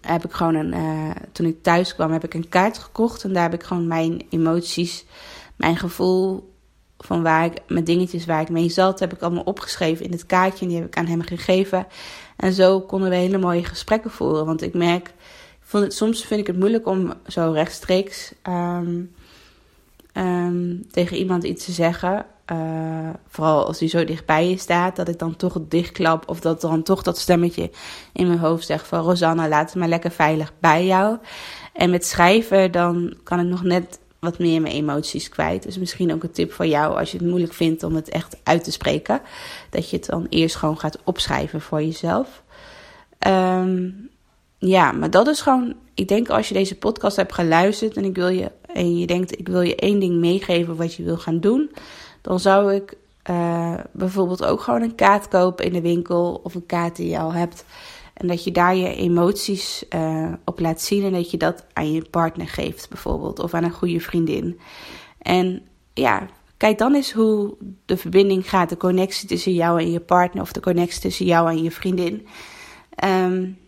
heb 0.00 0.24
ik 0.24 0.32
gewoon 0.32 0.54
een. 0.54 0.74
Uh, 0.74 1.10
toen 1.32 1.46
ik 1.46 1.62
thuis 1.62 1.94
kwam, 1.94 2.12
heb 2.12 2.24
ik 2.24 2.34
een 2.34 2.48
kaart 2.48 2.78
gekocht. 2.78 3.24
En 3.24 3.32
daar 3.32 3.50
heb 3.50 3.54
ik 3.54 3.62
gewoon 3.62 3.86
mijn 3.86 4.26
emoties, 4.28 5.04
mijn 5.56 5.76
gevoel 5.76 6.49
van 7.04 7.22
waar 7.22 7.44
ik, 7.44 7.58
met 7.66 7.86
dingetjes 7.86 8.26
waar 8.26 8.40
ik 8.40 8.48
mee 8.48 8.68
zat, 8.68 9.00
heb 9.00 9.12
ik 9.12 9.22
allemaal 9.22 9.42
opgeschreven 9.42 10.04
in 10.04 10.12
het 10.12 10.26
kaartje. 10.26 10.64
En 10.64 10.68
die 10.70 10.80
heb 10.80 10.86
ik 10.86 10.96
aan 10.96 11.06
hem 11.06 11.22
gegeven. 11.22 11.86
En 12.36 12.52
zo 12.52 12.80
konden 12.80 13.10
we 13.10 13.16
hele 13.16 13.38
mooie 13.38 13.64
gesprekken 13.64 14.10
voeren. 14.10 14.46
Want 14.46 14.62
ik 14.62 14.74
merk, 14.74 15.12
soms 15.88 16.24
vind 16.24 16.40
ik 16.40 16.46
het 16.46 16.58
moeilijk 16.58 16.86
om 16.86 17.12
zo 17.26 17.50
rechtstreeks 17.52 18.32
um, 18.48 19.10
um, 20.14 20.86
tegen 20.90 21.16
iemand 21.16 21.44
iets 21.44 21.64
te 21.64 21.72
zeggen. 21.72 22.26
Uh, 22.52 23.08
vooral 23.28 23.66
als 23.66 23.78
hij 23.78 23.88
zo 23.88 24.04
dichtbij 24.04 24.48
je 24.48 24.56
staat, 24.56 24.96
dat 24.96 25.08
ik 25.08 25.18
dan 25.18 25.36
toch 25.36 25.58
dichtklap. 25.68 26.28
Of 26.28 26.40
dat 26.40 26.60
dan 26.60 26.82
toch 26.82 27.02
dat 27.02 27.18
stemmetje 27.18 27.70
in 28.12 28.26
mijn 28.26 28.38
hoofd 28.38 28.66
zegt 28.66 28.86
van 28.86 29.00
Rosanna, 29.00 29.48
laat 29.48 29.66
het 29.66 29.78
maar 29.78 29.88
lekker 29.88 30.10
veilig 30.10 30.52
bij 30.60 30.86
jou. 30.86 31.18
En 31.72 31.90
met 31.90 32.06
schrijven, 32.06 32.72
dan 32.72 33.14
kan 33.22 33.40
ik 33.40 33.46
nog 33.46 33.62
net 33.62 33.98
wat 34.20 34.38
meer 34.38 34.60
mijn 34.60 34.74
emoties 34.74 35.28
kwijt. 35.28 35.62
Dus 35.62 35.78
misschien 35.78 36.12
ook 36.12 36.22
een 36.22 36.30
tip 36.30 36.52
voor 36.52 36.66
jou 36.66 36.98
als 36.98 37.10
je 37.10 37.18
het 37.18 37.26
moeilijk 37.26 37.52
vindt 37.52 37.82
om 37.82 37.94
het 37.94 38.08
echt 38.08 38.36
uit 38.42 38.64
te 38.64 38.72
spreken. 38.72 39.20
Dat 39.70 39.90
je 39.90 39.96
het 39.96 40.06
dan 40.06 40.26
eerst 40.28 40.56
gewoon 40.56 40.78
gaat 40.78 40.98
opschrijven 41.04 41.60
voor 41.60 41.82
jezelf. 41.82 42.42
Um, 43.26 44.10
ja, 44.58 44.92
maar 44.92 45.10
dat 45.10 45.26
is 45.26 45.40
gewoon. 45.40 45.74
Ik 45.94 46.08
denk 46.08 46.28
als 46.28 46.48
je 46.48 46.54
deze 46.54 46.78
podcast 46.78 47.16
hebt 47.16 47.34
geluisterd 47.34 47.96
en 47.96 48.04
ik 48.04 48.14
wil 48.14 48.28
je 48.28 48.50
en 48.66 48.98
je 48.98 49.06
denkt 49.06 49.38
ik 49.38 49.48
wil 49.48 49.60
je 49.60 49.76
één 49.76 50.00
ding 50.00 50.14
meegeven 50.14 50.76
wat 50.76 50.94
je 50.94 51.02
wil 51.02 51.16
gaan 51.16 51.40
doen, 51.40 51.70
dan 52.20 52.40
zou 52.40 52.74
ik 52.74 52.96
eh, 53.22 53.74
bijvoorbeeld 53.92 54.44
ook 54.44 54.60
gewoon 54.60 54.82
een 54.82 54.94
kaart 54.94 55.28
kopen 55.28 55.64
in 55.64 55.72
de 55.72 55.80
winkel 55.80 56.40
of 56.42 56.54
een 56.54 56.66
kaart 56.66 56.96
die 56.96 57.08
je 57.08 57.18
al 57.18 57.32
hebt. 57.32 57.64
En 58.20 58.26
dat 58.26 58.44
je 58.44 58.50
daar 58.50 58.76
je 58.76 58.94
emoties 58.94 59.84
uh, 59.94 60.32
op 60.44 60.60
laat 60.60 60.80
zien 60.80 61.04
en 61.04 61.12
dat 61.12 61.30
je 61.30 61.36
dat 61.36 61.64
aan 61.72 61.92
je 61.92 62.04
partner 62.10 62.48
geeft, 62.48 62.88
bijvoorbeeld, 62.88 63.38
of 63.38 63.54
aan 63.54 63.64
een 63.64 63.72
goede 63.72 64.00
vriendin. 64.00 64.60
En 65.18 65.62
ja, 65.94 66.26
kijk 66.56 66.78
dan 66.78 66.94
eens 66.94 67.12
hoe 67.12 67.56
de 67.84 67.96
verbinding 67.96 68.48
gaat, 68.48 68.68
de 68.68 68.76
connectie 68.76 69.28
tussen 69.28 69.52
jou 69.52 69.80
en 69.80 69.90
je 69.90 70.00
partner, 70.00 70.42
of 70.42 70.52
de 70.52 70.60
connectie 70.60 71.00
tussen 71.00 71.26
jou 71.26 71.50
en 71.50 71.62
je 71.62 71.70
vriendin. 71.70 72.26
Um, 73.04 73.58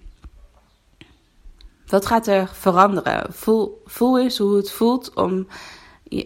wat 1.87 2.07
gaat 2.07 2.27
er 2.27 2.51
veranderen? 2.53 3.33
Voel, 3.33 3.83
voel 3.85 4.21
eens 4.21 4.39
hoe 4.39 4.57
het 4.57 4.71
voelt 4.71 5.15
om 5.15 5.47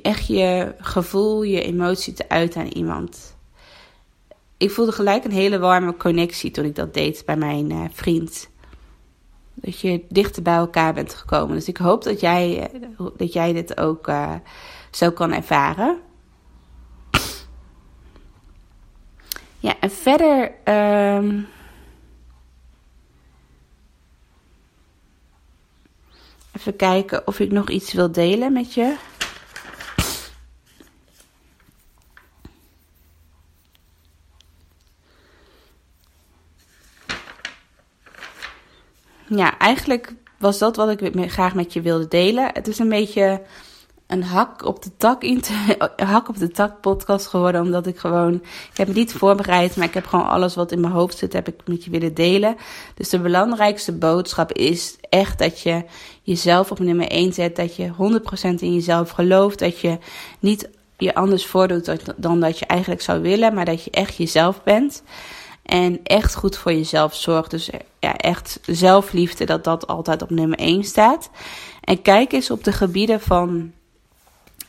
echt 0.03 0.27
je 0.27 0.75
gevoel, 0.79 1.43
je 1.43 1.63
emotie 1.63 2.13
te 2.13 2.29
uiten 2.29 2.61
aan 2.61 2.69
iemand. 2.69 3.36
Ik 4.57 4.71
voelde 4.71 4.93
gelijk 4.93 5.25
een 5.25 5.31
hele 5.31 5.59
warme 5.59 5.97
connectie 5.97 6.51
toen 6.51 6.65
ik 6.65 6.75
dat 6.75 6.95
deed 6.95 7.23
bij 7.27 7.37
mijn 7.37 7.71
uh, 7.71 7.85
vriend. 7.93 8.51
Dat 9.55 9.81
je 9.81 10.05
dichter 10.09 10.43
bij 10.43 10.57
elkaar 10.57 10.95
bent 10.95 11.15
gekomen. 11.15 11.55
Dus 11.55 11.69
ik 11.69 11.77
hoop 11.77 12.03
dat 12.03 12.21
jij, 12.21 12.71
dat 13.17 13.33
jij 13.33 13.53
dit 13.53 13.81
ook 13.81 14.09
uh, 14.09 14.35
zo 14.91 15.11
kan 15.11 15.33
ervaren. 15.33 16.01
Ja, 19.59 19.75
en 19.81 19.91
verder. 19.91 20.53
Um, 20.65 21.47
Even 26.57 26.77
kijken 26.77 27.27
of 27.27 27.41
ik 27.41 27.51
nog 27.51 27.71
iets 27.71 27.93
wil 27.93 28.13
delen 28.13 28.53
met 28.53 28.75
je. 28.75 28.97
Ja, 39.29 39.59
eigenlijk 39.59 40.15
was 40.39 40.59
dat 40.59 40.77
wat 40.77 41.01
ik 41.01 41.31
graag 41.31 41.55
met 41.55 41.73
je 41.73 41.81
wilde 41.81 42.09
delen. 42.09 42.51
Het 42.53 42.69
is 42.69 42.79
een 42.79 42.89
beetje 42.89 43.43
een 44.07 44.23
hak 44.23 44.65
op 44.65 44.83
de 44.83 44.91
tak, 44.97 45.25
hak 45.97 46.29
op 46.29 46.39
de 46.39 46.49
tak 46.49 46.81
podcast 46.81 47.27
geworden. 47.27 47.61
Omdat 47.61 47.87
ik 47.87 47.99
gewoon, 47.99 48.35
ik 48.71 48.77
heb 48.77 48.89
me 48.89 48.95
niet 48.95 49.13
voorbereid, 49.13 49.77
maar 49.77 49.87
ik 49.87 49.95
heb 49.95 50.07
gewoon 50.07 50.29
alles 50.29 50.55
wat 50.55 50.73
in 50.73 50.81
mijn 50.81 50.93
hoofd 50.93 51.19
zit, 51.19 51.33
heb 51.33 51.49
ik 51.49 51.61
met 51.65 51.85
je 51.85 51.91
willen 51.91 52.15
delen. 52.15 52.57
Dus 52.95 53.09
de 53.09 53.21
belangrijkste 53.21 53.93
boodschap 53.93 54.53
is 54.53 54.97
echt 55.01 55.39
dat 55.39 55.61
je 55.61 55.85
jezelf 56.23 56.71
op 56.71 56.79
nummer 56.79 57.09
1 57.09 57.33
zet. 57.33 57.57
Dat 57.57 57.77
je 57.77 57.93
100% 57.93 57.93
in 58.59 58.75
jezelf 58.75 59.11
gelooft. 59.11 59.59
Dat 59.59 59.81
je 59.81 59.99
niet 60.39 60.69
je 60.97 61.15
anders 61.15 61.47
voordoet 61.47 62.15
dan 62.17 62.41
dat 62.41 62.59
je 62.59 62.67
eigenlijk 62.67 63.03
zou 63.03 63.21
willen, 63.21 63.55
maar 63.55 63.65
dat 63.65 63.85
je 63.85 63.91
echt 63.91 64.17
jezelf 64.17 64.63
bent. 64.63 65.03
En 65.67 66.01
echt 66.03 66.35
goed 66.35 66.57
voor 66.57 66.73
jezelf 66.73 67.15
zorgt. 67.15 67.51
Dus 67.51 67.71
ja, 68.01 68.17
echt 68.17 68.59
zelfliefde, 68.63 69.45
dat 69.45 69.65
dat 69.65 69.87
altijd 69.87 70.23
op 70.23 70.31
nummer 70.31 70.59
1 70.59 70.85
staat. 70.85 71.31
En 71.81 72.03
kijk 72.03 72.33
eens 72.33 72.51
op 72.51 72.65
de 72.65 72.73
gebieden 72.73 73.21
van 73.21 73.73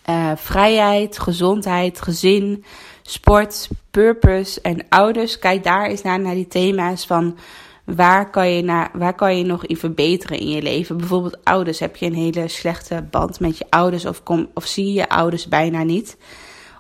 uh, 0.09 0.31
vrijheid, 0.35 1.19
gezondheid, 1.19 2.01
gezin, 2.01 2.65
sport, 3.01 3.67
purpose 3.91 4.61
en 4.61 4.85
ouders. 4.89 5.39
Kijk 5.39 5.63
daar 5.63 5.87
eens 5.87 6.01
naar, 6.01 6.19
naar 6.19 6.33
die 6.33 6.47
thema's 6.47 7.05
van 7.05 7.37
waar 7.83 8.29
kan, 8.29 8.49
je 8.49 8.63
naar, 8.63 8.89
waar 8.93 9.15
kan 9.15 9.37
je 9.37 9.43
nog 9.43 9.65
in 9.65 9.77
verbeteren 9.77 10.39
in 10.39 10.49
je 10.49 10.61
leven. 10.61 10.97
Bijvoorbeeld 10.97 11.43
ouders. 11.43 11.79
Heb 11.79 11.95
je 11.95 12.05
een 12.05 12.13
hele 12.13 12.47
slechte 12.47 13.07
band 13.11 13.39
met 13.39 13.57
je 13.57 13.65
ouders 13.69 14.05
of, 14.05 14.23
kom, 14.23 14.49
of 14.53 14.65
zie 14.65 14.85
je 14.85 14.93
je 14.93 15.09
ouders 15.09 15.47
bijna 15.47 15.83
niet. 15.83 16.17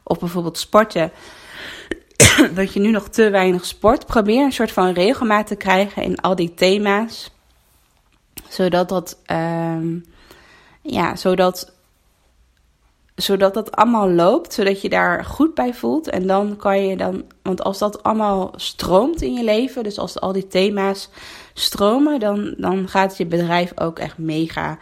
Of 0.03 0.19
bijvoorbeeld 0.19 0.57
sporten. 0.57 1.11
dat 2.55 2.73
je 2.73 2.79
nu 2.79 2.91
nog 2.91 3.07
te 3.07 3.29
weinig 3.29 3.65
sport. 3.65 4.05
Probeer 4.05 4.43
een 4.43 4.51
soort 4.51 4.71
van 4.71 4.91
regelmaat 4.93 5.47
te 5.47 5.55
krijgen 5.55 6.03
in 6.03 6.17
al 6.17 6.35
die 6.35 6.53
thema's. 6.53 7.31
Zodat 8.47 8.89
dat, 8.89 9.17
um, 9.31 10.05
ja, 10.81 11.15
zodat 11.15 11.75
zodat 13.17 13.53
dat 13.53 13.71
allemaal 13.71 14.11
loopt, 14.11 14.53
zodat 14.53 14.81
je 14.81 14.89
daar 14.89 15.25
goed 15.25 15.53
bij 15.53 15.73
voelt. 15.73 16.09
En 16.09 16.27
dan 16.27 16.55
kan 16.55 16.85
je 16.85 16.97
dan, 16.97 17.23
want 17.41 17.63
als 17.63 17.77
dat 17.77 18.03
allemaal 18.03 18.53
stroomt 18.55 19.21
in 19.21 19.33
je 19.33 19.43
leven, 19.43 19.83
dus 19.83 19.97
als 19.97 20.19
al 20.19 20.31
die 20.31 20.47
thema's 20.47 21.09
stromen, 21.53 22.19
dan, 22.19 22.53
dan 22.57 22.87
gaat 22.87 23.17
je 23.17 23.25
bedrijf 23.25 23.71
ook 23.75 23.99
echt 23.99 24.17
mega, 24.17 24.77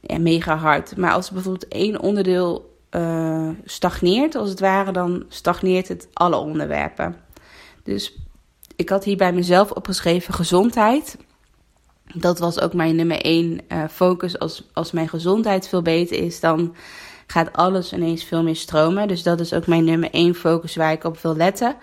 ja, 0.00 0.18
mega 0.18 0.56
hard. 0.56 0.96
Maar 0.96 1.12
als 1.12 1.30
bijvoorbeeld 1.30 1.68
één 1.68 2.00
onderdeel 2.00 2.73
uh, 2.96 3.48
stagneert, 3.64 4.34
als 4.34 4.48
het 4.50 4.60
ware, 4.60 4.92
dan 4.92 5.24
stagneert 5.28 5.88
het 5.88 6.08
alle 6.12 6.36
onderwerpen. 6.36 7.16
Dus 7.82 8.18
ik 8.76 8.88
had 8.88 9.04
hier 9.04 9.16
bij 9.16 9.32
mezelf 9.32 9.70
opgeschreven 9.70 10.34
gezondheid. 10.34 11.16
Dat 12.14 12.38
was 12.38 12.60
ook 12.60 12.74
mijn 12.74 12.96
nummer 12.96 13.20
één 13.20 13.60
uh, 13.68 13.84
focus. 13.90 14.38
Als, 14.38 14.68
als 14.72 14.92
mijn 14.92 15.08
gezondheid 15.08 15.68
veel 15.68 15.82
beter 15.82 16.16
is, 16.16 16.40
dan 16.40 16.74
gaat 17.26 17.52
alles 17.52 17.92
ineens 17.92 18.24
veel 18.24 18.42
meer 18.42 18.56
stromen. 18.56 19.08
Dus 19.08 19.22
dat 19.22 19.40
is 19.40 19.52
ook 19.52 19.66
mijn 19.66 19.84
nummer 19.84 20.10
één 20.10 20.34
focus 20.34 20.76
waar 20.76 20.92
ik 20.92 21.04
op 21.04 21.18
wil 21.18 21.36
letten. 21.36 21.76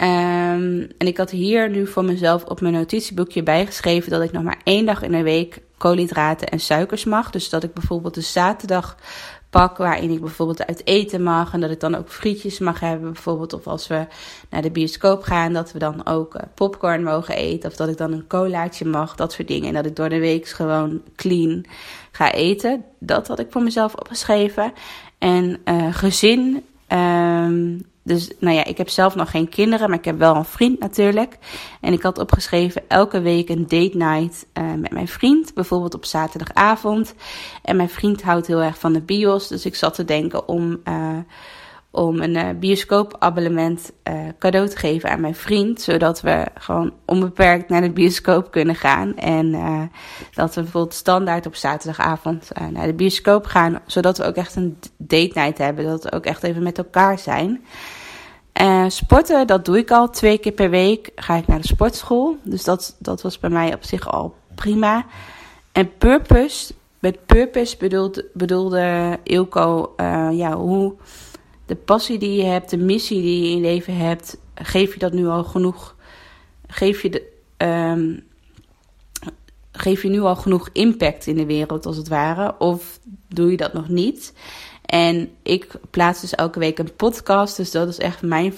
Um, 0.00 0.90
en 0.98 1.06
ik 1.06 1.16
had 1.16 1.30
hier 1.30 1.70
nu 1.70 1.86
voor 1.86 2.04
mezelf 2.04 2.44
op 2.44 2.60
mijn 2.60 2.74
notitieboekje 2.74 3.42
bijgeschreven 3.42 4.10
dat 4.10 4.22
ik 4.22 4.32
nog 4.32 4.42
maar 4.42 4.60
één 4.64 4.86
dag 4.86 5.02
in 5.02 5.12
de 5.12 5.22
week 5.22 5.62
koolhydraten 5.78 6.48
en 6.48 6.60
suikers 6.60 7.04
mag. 7.04 7.30
Dus 7.30 7.48
dat 7.48 7.62
ik 7.62 7.74
bijvoorbeeld 7.74 8.14
de 8.14 8.20
zaterdag 8.20 8.96
pak 9.50 9.76
waarin 9.76 10.10
ik 10.10 10.20
bijvoorbeeld 10.20 10.66
uit 10.66 10.86
eten 10.86 11.22
mag. 11.22 11.52
En 11.52 11.60
dat 11.60 11.70
ik 11.70 11.80
dan 11.80 11.94
ook 11.94 12.08
frietjes 12.08 12.58
mag 12.58 12.80
hebben 12.80 13.12
bijvoorbeeld. 13.12 13.52
Of 13.52 13.66
als 13.66 13.86
we 13.86 14.06
naar 14.50 14.62
de 14.62 14.70
bioscoop 14.70 15.22
gaan, 15.22 15.52
dat 15.52 15.72
we 15.72 15.78
dan 15.78 16.06
ook 16.06 16.34
uh, 16.34 16.42
popcorn 16.54 17.02
mogen 17.02 17.34
eten. 17.34 17.70
Of 17.70 17.76
dat 17.76 17.88
ik 17.88 17.96
dan 17.96 18.12
een 18.12 18.26
colaatje 18.26 18.84
mag, 18.84 19.14
dat 19.14 19.32
soort 19.32 19.48
dingen. 19.48 19.68
En 19.68 19.74
dat 19.74 19.86
ik 19.86 19.96
door 19.96 20.08
de 20.08 20.18
week 20.18 20.48
gewoon 20.48 21.02
clean 21.16 21.64
ga 22.12 22.32
eten. 22.32 22.84
Dat 22.98 23.28
had 23.28 23.38
ik 23.38 23.46
voor 23.50 23.62
mezelf 23.62 23.94
opgeschreven. 23.94 24.72
En 25.18 25.60
uh, 25.64 25.94
gezin... 25.94 26.64
Um, 26.92 27.86
dus 28.08 28.30
nou 28.38 28.56
ja, 28.56 28.64
ik 28.64 28.78
heb 28.78 28.88
zelf 28.88 29.14
nog 29.14 29.30
geen 29.30 29.48
kinderen, 29.48 29.88
maar 29.88 29.98
ik 29.98 30.04
heb 30.04 30.18
wel 30.18 30.36
een 30.36 30.44
vriend 30.44 30.78
natuurlijk. 30.78 31.38
En 31.80 31.92
ik 31.92 32.02
had 32.02 32.18
opgeschreven 32.18 32.82
elke 32.88 33.20
week 33.20 33.48
een 33.48 33.66
date 33.66 33.96
night 33.96 34.46
uh, 34.58 34.72
met 34.74 34.92
mijn 34.92 35.08
vriend. 35.08 35.54
Bijvoorbeeld 35.54 35.94
op 35.94 36.04
zaterdagavond. 36.04 37.14
En 37.62 37.76
mijn 37.76 37.88
vriend 37.88 38.22
houdt 38.22 38.46
heel 38.46 38.62
erg 38.62 38.78
van 38.78 38.92
de 38.92 39.00
bios. 39.00 39.48
Dus 39.48 39.64
ik 39.64 39.74
zat 39.74 39.94
te 39.94 40.04
denken 40.04 40.48
om, 40.48 40.80
uh, 40.84 41.18
om 41.90 42.20
een 42.20 42.34
uh, 42.34 42.48
bioscoopabonnement 42.60 43.92
cadeau 44.38 44.68
te 44.68 44.76
geven 44.76 45.10
aan 45.10 45.20
mijn 45.20 45.34
vriend. 45.34 45.80
Zodat 45.80 46.20
we 46.20 46.46
gewoon 46.54 46.92
onbeperkt 47.06 47.68
naar 47.68 47.80
de 47.80 47.90
bioscoop 47.90 48.50
kunnen 48.50 48.74
gaan. 48.74 49.16
En 49.16 49.50
dat 50.34 50.54
we 50.54 50.60
bijvoorbeeld 50.60 50.94
standaard 50.94 51.46
op 51.46 51.54
zaterdagavond 51.54 52.50
naar 52.70 52.86
de 52.86 52.94
bioscoop 52.94 53.46
gaan. 53.46 53.80
Zodat 53.86 54.18
we 54.18 54.24
ook 54.24 54.36
echt 54.36 54.56
een 54.56 54.78
date 54.96 55.32
night 55.34 55.58
hebben. 55.58 55.84
Dat 55.84 56.04
we 56.04 56.12
ook 56.12 56.24
echt 56.24 56.42
even 56.42 56.62
met 56.62 56.78
elkaar 56.78 57.18
zijn. 57.18 57.64
Uh, 58.60 58.84
sporten, 58.88 59.46
dat 59.46 59.64
doe 59.64 59.78
ik 59.78 59.90
al 59.90 60.10
twee 60.10 60.38
keer 60.38 60.52
per 60.52 60.70
week. 60.70 61.10
Ga 61.14 61.34
ik 61.34 61.46
naar 61.46 61.60
de 61.60 61.66
sportschool. 61.66 62.36
Dus 62.42 62.64
dat, 62.64 62.96
dat 62.98 63.22
was 63.22 63.38
bij 63.38 63.50
mij 63.50 63.74
op 63.74 63.84
zich 63.84 64.08
al 64.08 64.34
prima. 64.54 65.06
En 65.72 65.96
purpose, 65.98 66.74
met 66.98 67.26
purpose 67.26 67.76
bedoelde, 67.76 68.30
bedoelde 68.34 69.18
Ilko, 69.22 69.94
uh, 69.96 70.28
ja, 70.32 70.56
hoe 70.56 70.94
de 71.66 71.76
passie 71.76 72.18
die 72.18 72.36
je 72.36 72.44
hebt, 72.44 72.70
de 72.70 72.76
missie 72.76 73.22
die 73.22 73.42
je 73.42 73.56
in 73.56 73.60
leven 73.60 73.96
hebt, 73.96 74.38
geef 74.54 74.92
je 74.92 74.98
dat 74.98 75.12
nu 75.12 75.26
al 75.26 75.44
genoeg? 75.44 75.96
Geef 76.66 77.02
je, 77.02 77.10
de, 77.10 77.22
um, 77.66 78.26
geef 79.72 80.02
je 80.02 80.08
nu 80.08 80.20
al 80.20 80.36
genoeg 80.36 80.68
impact 80.72 81.26
in 81.26 81.36
de 81.36 81.46
wereld, 81.46 81.86
als 81.86 81.96
het 81.96 82.08
ware? 82.08 82.54
Of 82.58 82.98
doe 83.28 83.50
je 83.50 83.56
dat 83.56 83.72
nog 83.72 83.88
niet? 83.88 84.32
En 84.88 85.30
ik 85.42 85.68
plaats 85.90 86.20
dus 86.20 86.34
elke 86.34 86.58
week 86.58 86.78
een 86.78 86.94
podcast. 86.96 87.56
Dus 87.56 87.70
dat 87.70 87.88
is 87.88 87.98
echt 87.98 88.22
mijn, 88.22 88.54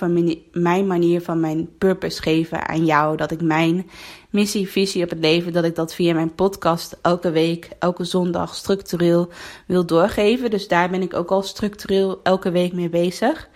mijn 0.52 0.86
manier 0.86 1.20
van 1.20 1.40
mijn 1.40 1.68
purpose 1.78 2.22
geven 2.22 2.68
aan 2.68 2.84
jou. 2.84 3.16
Dat 3.16 3.30
ik 3.30 3.40
mijn 3.40 3.90
missie, 4.30 4.68
visie 4.68 5.04
op 5.04 5.10
het 5.10 5.18
leven, 5.18 5.52
dat 5.52 5.64
ik 5.64 5.74
dat 5.74 5.94
via 5.94 6.14
mijn 6.14 6.34
podcast 6.34 6.98
elke 7.02 7.30
week, 7.30 7.70
elke 7.78 8.04
zondag 8.04 8.54
structureel 8.54 9.28
wil 9.66 9.86
doorgeven. 9.86 10.50
Dus 10.50 10.68
daar 10.68 10.90
ben 10.90 11.02
ik 11.02 11.14
ook 11.14 11.30
al 11.30 11.42
structureel 11.42 12.20
elke 12.22 12.50
week 12.50 12.72
mee 12.72 12.88
bezig. 12.88 13.48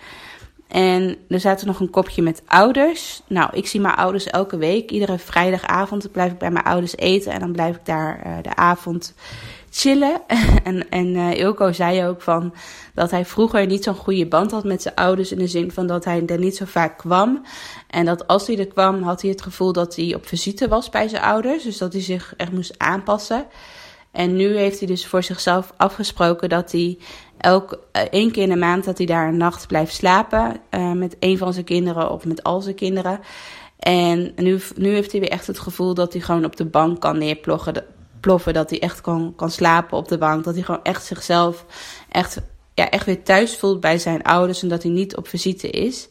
En 0.68 1.16
er 1.28 1.40
staat 1.40 1.64
nog 1.64 1.80
een 1.80 1.90
kopje 1.90 2.22
met 2.22 2.42
ouders. 2.46 3.22
Nou, 3.26 3.50
ik 3.52 3.66
zie 3.66 3.80
mijn 3.80 3.94
ouders 3.94 4.26
elke 4.26 4.56
week. 4.56 4.90
Iedere 4.90 5.18
vrijdagavond 5.18 6.12
blijf 6.12 6.32
ik 6.32 6.38
bij 6.38 6.50
mijn 6.50 6.64
ouders 6.64 6.96
eten. 6.96 7.32
En 7.32 7.40
dan 7.40 7.52
blijf 7.52 7.76
ik 7.76 7.86
daar 7.86 8.26
uh, 8.26 8.36
de 8.42 8.56
avond 8.56 9.14
chillen. 9.74 10.20
en 10.64 10.90
en 10.90 11.06
uh, 11.14 11.34
Ilko 11.34 11.72
zei 11.72 12.06
ook 12.06 12.22
van 12.22 12.54
dat 12.94 13.10
hij 13.10 13.24
vroeger 13.24 13.66
niet 13.66 13.84
zo'n 13.84 13.94
goede 13.94 14.26
band 14.26 14.50
had 14.50 14.64
met 14.64 14.82
zijn 14.82 14.94
ouders. 14.94 15.32
In 15.32 15.38
de 15.38 15.46
zin 15.46 15.70
van 15.70 15.86
dat 15.86 16.04
hij 16.04 16.26
er 16.26 16.38
niet 16.38 16.56
zo 16.56 16.64
vaak 16.64 16.98
kwam. 16.98 17.42
En 17.90 18.04
dat 18.04 18.26
als 18.26 18.46
hij 18.46 18.58
er 18.58 18.66
kwam, 18.66 19.02
had 19.02 19.22
hij 19.22 19.30
het 19.30 19.42
gevoel 19.42 19.72
dat 19.72 19.96
hij 19.96 20.14
op 20.14 20.26
visite 20.26 20.68
was 20.68 20.90
bij 20.90 21.08
zijn 21.08 21.22
ouders. 21.22 21.62
Dus 21.62 21.78
dat 21.78 21.92
hij 21.92 22.02
zich 22.02 22.34
echt 22.36 22.52
moest 22.52 22.78
aanpassen. 22.78 23.46
En 24.12 24.36
nu 24.36 24.56
heeft 24.56 24.78
hij 24.78 24.88
dus 24.88 25.06
voor 25.06 25.22
zichzelf 25.22 25.72
afgesproken 25.76 26.48
dat 26.48 26.72
hij 26.72 26.98
elk, 27.38 27.78
eh, 27.92 28.02
één 28.02 28.30
keer 28.30 28.42
in 28.42 28.48
de 28.48 28.56
maand 28.56 28.84
dat 28.84 28.98
hij 28.98 29.06
daar 29.06 29.28
een 29.28 29.36
nacht 29.36 29.66
blijft 29.66 29.94
slapen. 29.94 30.56
eh, 30.70 30.92
met 30.92 31.16
een 31.20 31.38
van 31.38 31.52
zijn 31.52 31.64
kinderen 31.64 32.10
of 32.10 32.24
met 32.24 32.42
al 32.42 32.60
zijn 32.60 32.74
kinderen. 32.74 33.20
En 33.78 34.32
nu, 34.36 34.60
nu 34.76 34.92
heeft 34.92 35.12
hij 35.12 35.20
weer 35.20 35.30
echt 35.30 35.46
het 35.46 35.58
gevoel 35.58 35.94
dat 35.94 36.12
hij 36.12 36.22
gewoon 36.22 36.44
op 36.44 36.56
de 36.56 36.64
bank 36.64 37.00
kan 37.00 37.18
neerploffen. 37.18 37.84
Ploffen, 38.24 38.54
dat 38.54 38.70
hij 38.70 38.80
echt 38.80 39.00
kan, 39.00 39.32
kan 39.36 39.50
slapen 39.50 39.98
op 39.98 40.08
de 40.08 40.18
bank. 40.18 40.44
Dat 40.44 40.54
hij 40.54 40.62
gewoon 40.62 40.82
echt 40.82 41.04
zichzelf 41.04 41.64
echt, 42.08 42.40
ja, 42.74 42.90
echt 42.90 43.06
weer 43.06 43.22
thuis 43.22 43.56
voelt 43.56 43.80
bij 43.80 43.98
zijn 43.98 44.22
ouders. 44.22 44.62
En 44.62 44.68
dat 44.68 44.82
hij 44.82 44.92
niet 44.92 45.16
op 45.16 45.28
visite 45.28 45.70
is. 45.70 46.08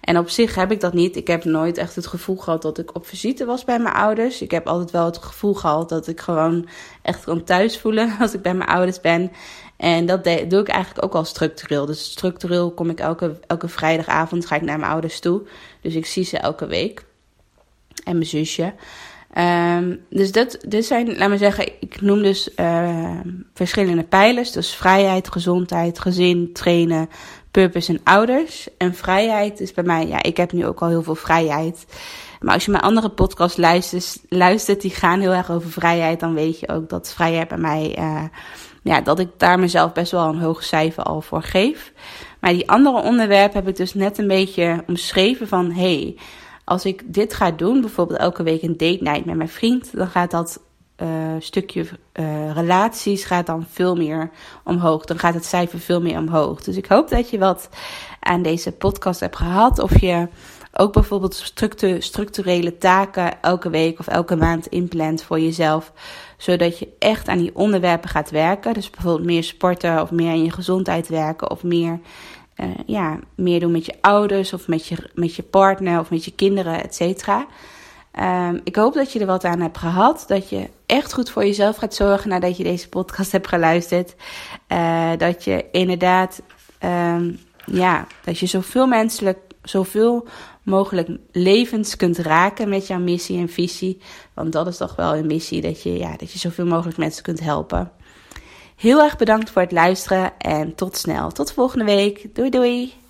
En 0.00 0.18
op 0.18 0.28
zich 0.28 0.54
heb 0.54 0.72
ik 0.72 0.80
dat 0.80 0.92
niet. 0.92 1.16
Ik 1.16 1.26
heb 1.26 1.44
nooit 1.44 1.78
echt 1.78 1.96
het 1.96 2.06
gevoel 2.06 2.36
gehad 2.36 2.62
dat 2.62 2.78
ik 2.78 2.94
op 2.94 3.06
visite 3.06 3.44
was 3.44 3.64
bij 3.64 3.78
mijn 3.78 3.94
ouders. 3.94 4.42
Ik 4.42 4.50
heb 4.50 4.66
altijd 4.66 4.90
wel 4.90 5.04
het 5.04 5.18
gevoel 5.18 5.54
gehad 5.54 5.88
dat 5.88 6.06
ik 6.06 6.20
gewoon 6.20 6.68
echt 7.02 7.24
kan 7.24 7.44
thuis 7.44 7.78
voelen 7.78 8.16
als 8.20 8.34
ik 8.34 8.42
bij 8.42 8.54
mijn 8.54 8.70
ouders 8.70 9.00
ben. 9.00 9.32
En 9.76 10.06
dat 10.06 10.24
doe 10.24 10.60
ik 10.60 10.68
eigenlijk 10.68 11.04
ook 11.04 11.14
al 11.14 11.24
structureel. 11.24 11.86
Dus 11.86 12.10
structureel 12.10 12.70
kom 12.70 12.90
ik 12.90 13.00
elke, 13.00 13.40
elke 13.46 13.68
vrijdagavond 13.68 14.46
ga 14.46 14.56
ik 14.56 14.62
naar 14.62 14.78
mijn 14.78 14.92
ouders 14.92 15.20
toe. 15.20 15.42
Dus 15.80 15.94
ik 15.94 16.06
zie 16.06 16.24
ze 16.24 16.38
elke 16.38 16.66
week. 16.66 17.04
En 18.04 18.12
mijn 18.12 18.26
zusje. 18.26 18.74
Ehm, 19.36 19.96
dus 20.10 20.32
dat, 20.32 20.58
dit 20.68 20.84
zijn, 20.84 21.16
laat 21.16 21.28
maar 21.28 21.38
zeggen, 21.38 21.66
ik 21.80 22.00
noem 22.00 22.22
dus 22.22 22.54
eh, 22.54 23.10
verschillende 23.54 24.02
pijlers. 24.02 24.52
Dus 24.52 24.74
vrijheid, 24.74 25.32
gezondheid, 25.32 25.98
gezin, 25.98 26.52
trainen, 26.52 27.08
purpose 27.50 27.92
en 27.92 28.00
ouders. 28.04 28.68
En 28.78 28.94
vrijheid 28.94 29.60
is 29.60 29.72
bij 29.72 29.84
mij, 29.84 30.06
ja, 30.06 30.22
ik 30.22 30.36
heb 30.36 30.52
nu 30.52 30.66
ook 30.66 30.80
al 30.80 30.88
heel 30.88 31.02
veel 31.02 31.14
vrijheid. 31.14 31.86
Maar 32.40 32.54
als 32.54 32.64
je 32.64 32.70
mijn 32.70 32.82
andere 32.82 33.08
podcast 33.08 33.58
luistert, 33.58 34.18
luistert 34.28 34.80
die 34.80 34.90
gaan 34.90 35.20
heel 35.20 35.32
erg 35.32 35.50
over 35.50 35.70
vrijheid, 35.70 36.20
dan 36.20 36.34
weet 36.34 36.60
je 36.60 36.68
ook 36.68 36.88
dat 36.88 37.12
vrijheid 37.12 37.48
bij 37.48 37.58
mij, 37.58 37.94
eh, 37.96 38.24
ja, 38.82 39.00
dat 39.00 39.18
ik 39.18 39.28
daar 39.36 39.58
mezelf 39.58 39.92
best 39.92 40.12
wel 40.12 40.28
een 40.28 40.40
hoog 40.40 40.62
cijfer 40.62 41.02
al 41.02 41.20
voor 41.20 41.42
geef. 41.42 41.92
Maar 42.40 42.52
die 42.52 42.70
andere 42.70 43.02
onderwerpen 43.02 43.58
heb 43.58 43.68
ik 43.68 43.76
dus 43.76 43.94
net 43.94 44.18
een 44.18 44.28
beetje 44.28 44.84
omschreven 44.86 45.48
van, 45.48 45.72
hey, 45.72 46.16
als 46.66 46.84
ik 46.84 47.02
dit 47.14 47.34
ga 47.34 47.50
doen, 47.50 47.80
bijvoorbeeld 47.80 48.18
elke 48.18 48.42
week 48.42 48.62
een 48.62 48.76
date 48.76 49.02
night 49.02 49.24
met 49.24 49.36
mijn 49.36 49.48
vriend, 49.48 49.96
dan 49.96 50.06
gaat 50.06 50.30
dat 50.30 50.60
eh, 50.96 51.08
stukje 51.38 51.86
eh, 52.12 52.52
relaties 52.52 53.24
gaat 53.24 53.46
dan 53.46 53.66
veel 53.70 53.96
meer 53.96 54.30
omhoog. 54.64 55.04
Dan 55.04 55.18
gaat 55.18 55.34
het 55.34 55.44
cijfer 55.44 55.78
veel 55.78 56.00
meer 56.00 56.18
omhoog. 56.18 56.62
Dus 56.62 56.76
ik 56.76 56.86
hoop 56.86 57.08
dat 57.08 57.30
je 57.30 57.38
wat 57.38 57.68
aan 58.20 58.42
deze 58.42 58.72
podcast 58.72 59.20
hebt 59.20 59.36
gehad. 59.36 59.78
Of 59.78 60.00
je 60.00 60.28
ook 60.72 60.92
bijvoorbeeld 60.92 61.34
structu- 61.34 62.00
structurele 62.00 62.78
taken 62.78 63.42
elke 63.42 63.70
week 63.70 63.98
of 63.98 64.06
elke 64.06 64.36
maand 64.36 64.66
inplant 64.66 65.22
voor 65.22 65.40
jezelf. 65.40 65.92
Zodat 66.36 66.78
je 66.78 66.88
echt 66.98 67.28
aan 67.28 67.38
die 67.38 67.54
onderwerpen 67.54 68.08
gaat 68.08 68.30
werken. 68.30 68.74
Dus 68.74 68.90
bijvoorbeeld 68.90 69.26
meer 69.26 69.44
sporten 69.44 70.02
of 70.02 70.10
meer 70.10 70.30
aan 70.30 70.44
je 70.44 70.50
gezondheid 70.50 71.08
werken 71.08 71.50
of 71.50 71.62
meer 71.62 72.00
eh, 72.56 72.68
ja, 72.86 73.18
meer 73.34 73.60
doen 73.60 73.72
met 73.72 73.86
je 73.86 73.94
ouders 74.00 74.52
of 74.52 74.68
met 74.68 74.86
je, 74.86 75.10
met 75.14 75.34
je 75.34 75.42
partner 75.42 76.00
of 76.00 76.10
met 76.10 76.24
je 76.24 76.30
kinderen, 76.30 76.82
et 76.82 76.94
cetera. 76.94 77.46
Ehm, 78.10 78.58
ik 78.64 78.76
hoop 78.76 78.94
dat 78.94 79.12
je 79.12 79.18
er 79.18 79.26
wat 79.26 79.44
aan 79.44 79.60
hebt 79.60 79.78
gehad. 79.78 80.24
Dat 80.28 80.48
je 80.48 80.70
echt 80.86 81.12
goed 81.12 81.30
voor 81.30 81.44
jezelf 81.44 81.76
gaat 81.76 81.94
zorgen 81.94 82.30
nadat 82.30 82.56
je 82.56 82.62
deze 82.62 82.88
podcast 82.88 83.32
hebt 83.36 83.48
geluisterd. 83.48 84.14
Eh, 84.66 85.10
dat 85.18 85.44
je 85.44 85.64
inderdaad, 85.72 86.42
ehm, 86.78 87.32
ja, 87.64 88.06
dat 88.24 88.38
je 88.38 88.46
zoveel 88.46 88.86
menselijk, 88.86 89.38
zoveel 89.62 90.26
mogelijk 90.62 91.08
levens 91.32 91.96
kunt 91.96 92.18
raken 92.18 92.68
met 92.68 92.86
jouw 92.86 92.98
missie 92.98 93.38
en 93.38 93.48
visie. 93.48 94.00
Want 94.34 94.52
dat 94.52 94.66
is 94.66 94.76
toch 94.76 94.96
wel 94.96 95.16
een 95.16 95.26
missie, 95.26 95.60
dat 95.60 95.82
je, 95.82 95.98
ja, 95.98 96.16
dat 96.16 96.32
je 96.32 96.38
zoveel 96.38 96.66
mogelijk 96.66 96.98
mensen 96.98 97.22
kunt 97.22 97.40
helpen. 97.40 97.90
Heel 98.76 99.02
erg 99.02 99.16
bedankt 99.16 99.50
voor 99.50 99.62
het 99.62 99.72
luisteren 99.72 100.38
en 100.38 100.74
tot 100.74 100.96
snel. 100.96 101.30
Tot 101.30 101.52
volgende 101.52 101.84
week. 101.84 102.34
Doei 102.34 102.50
doei. 102.50 103.05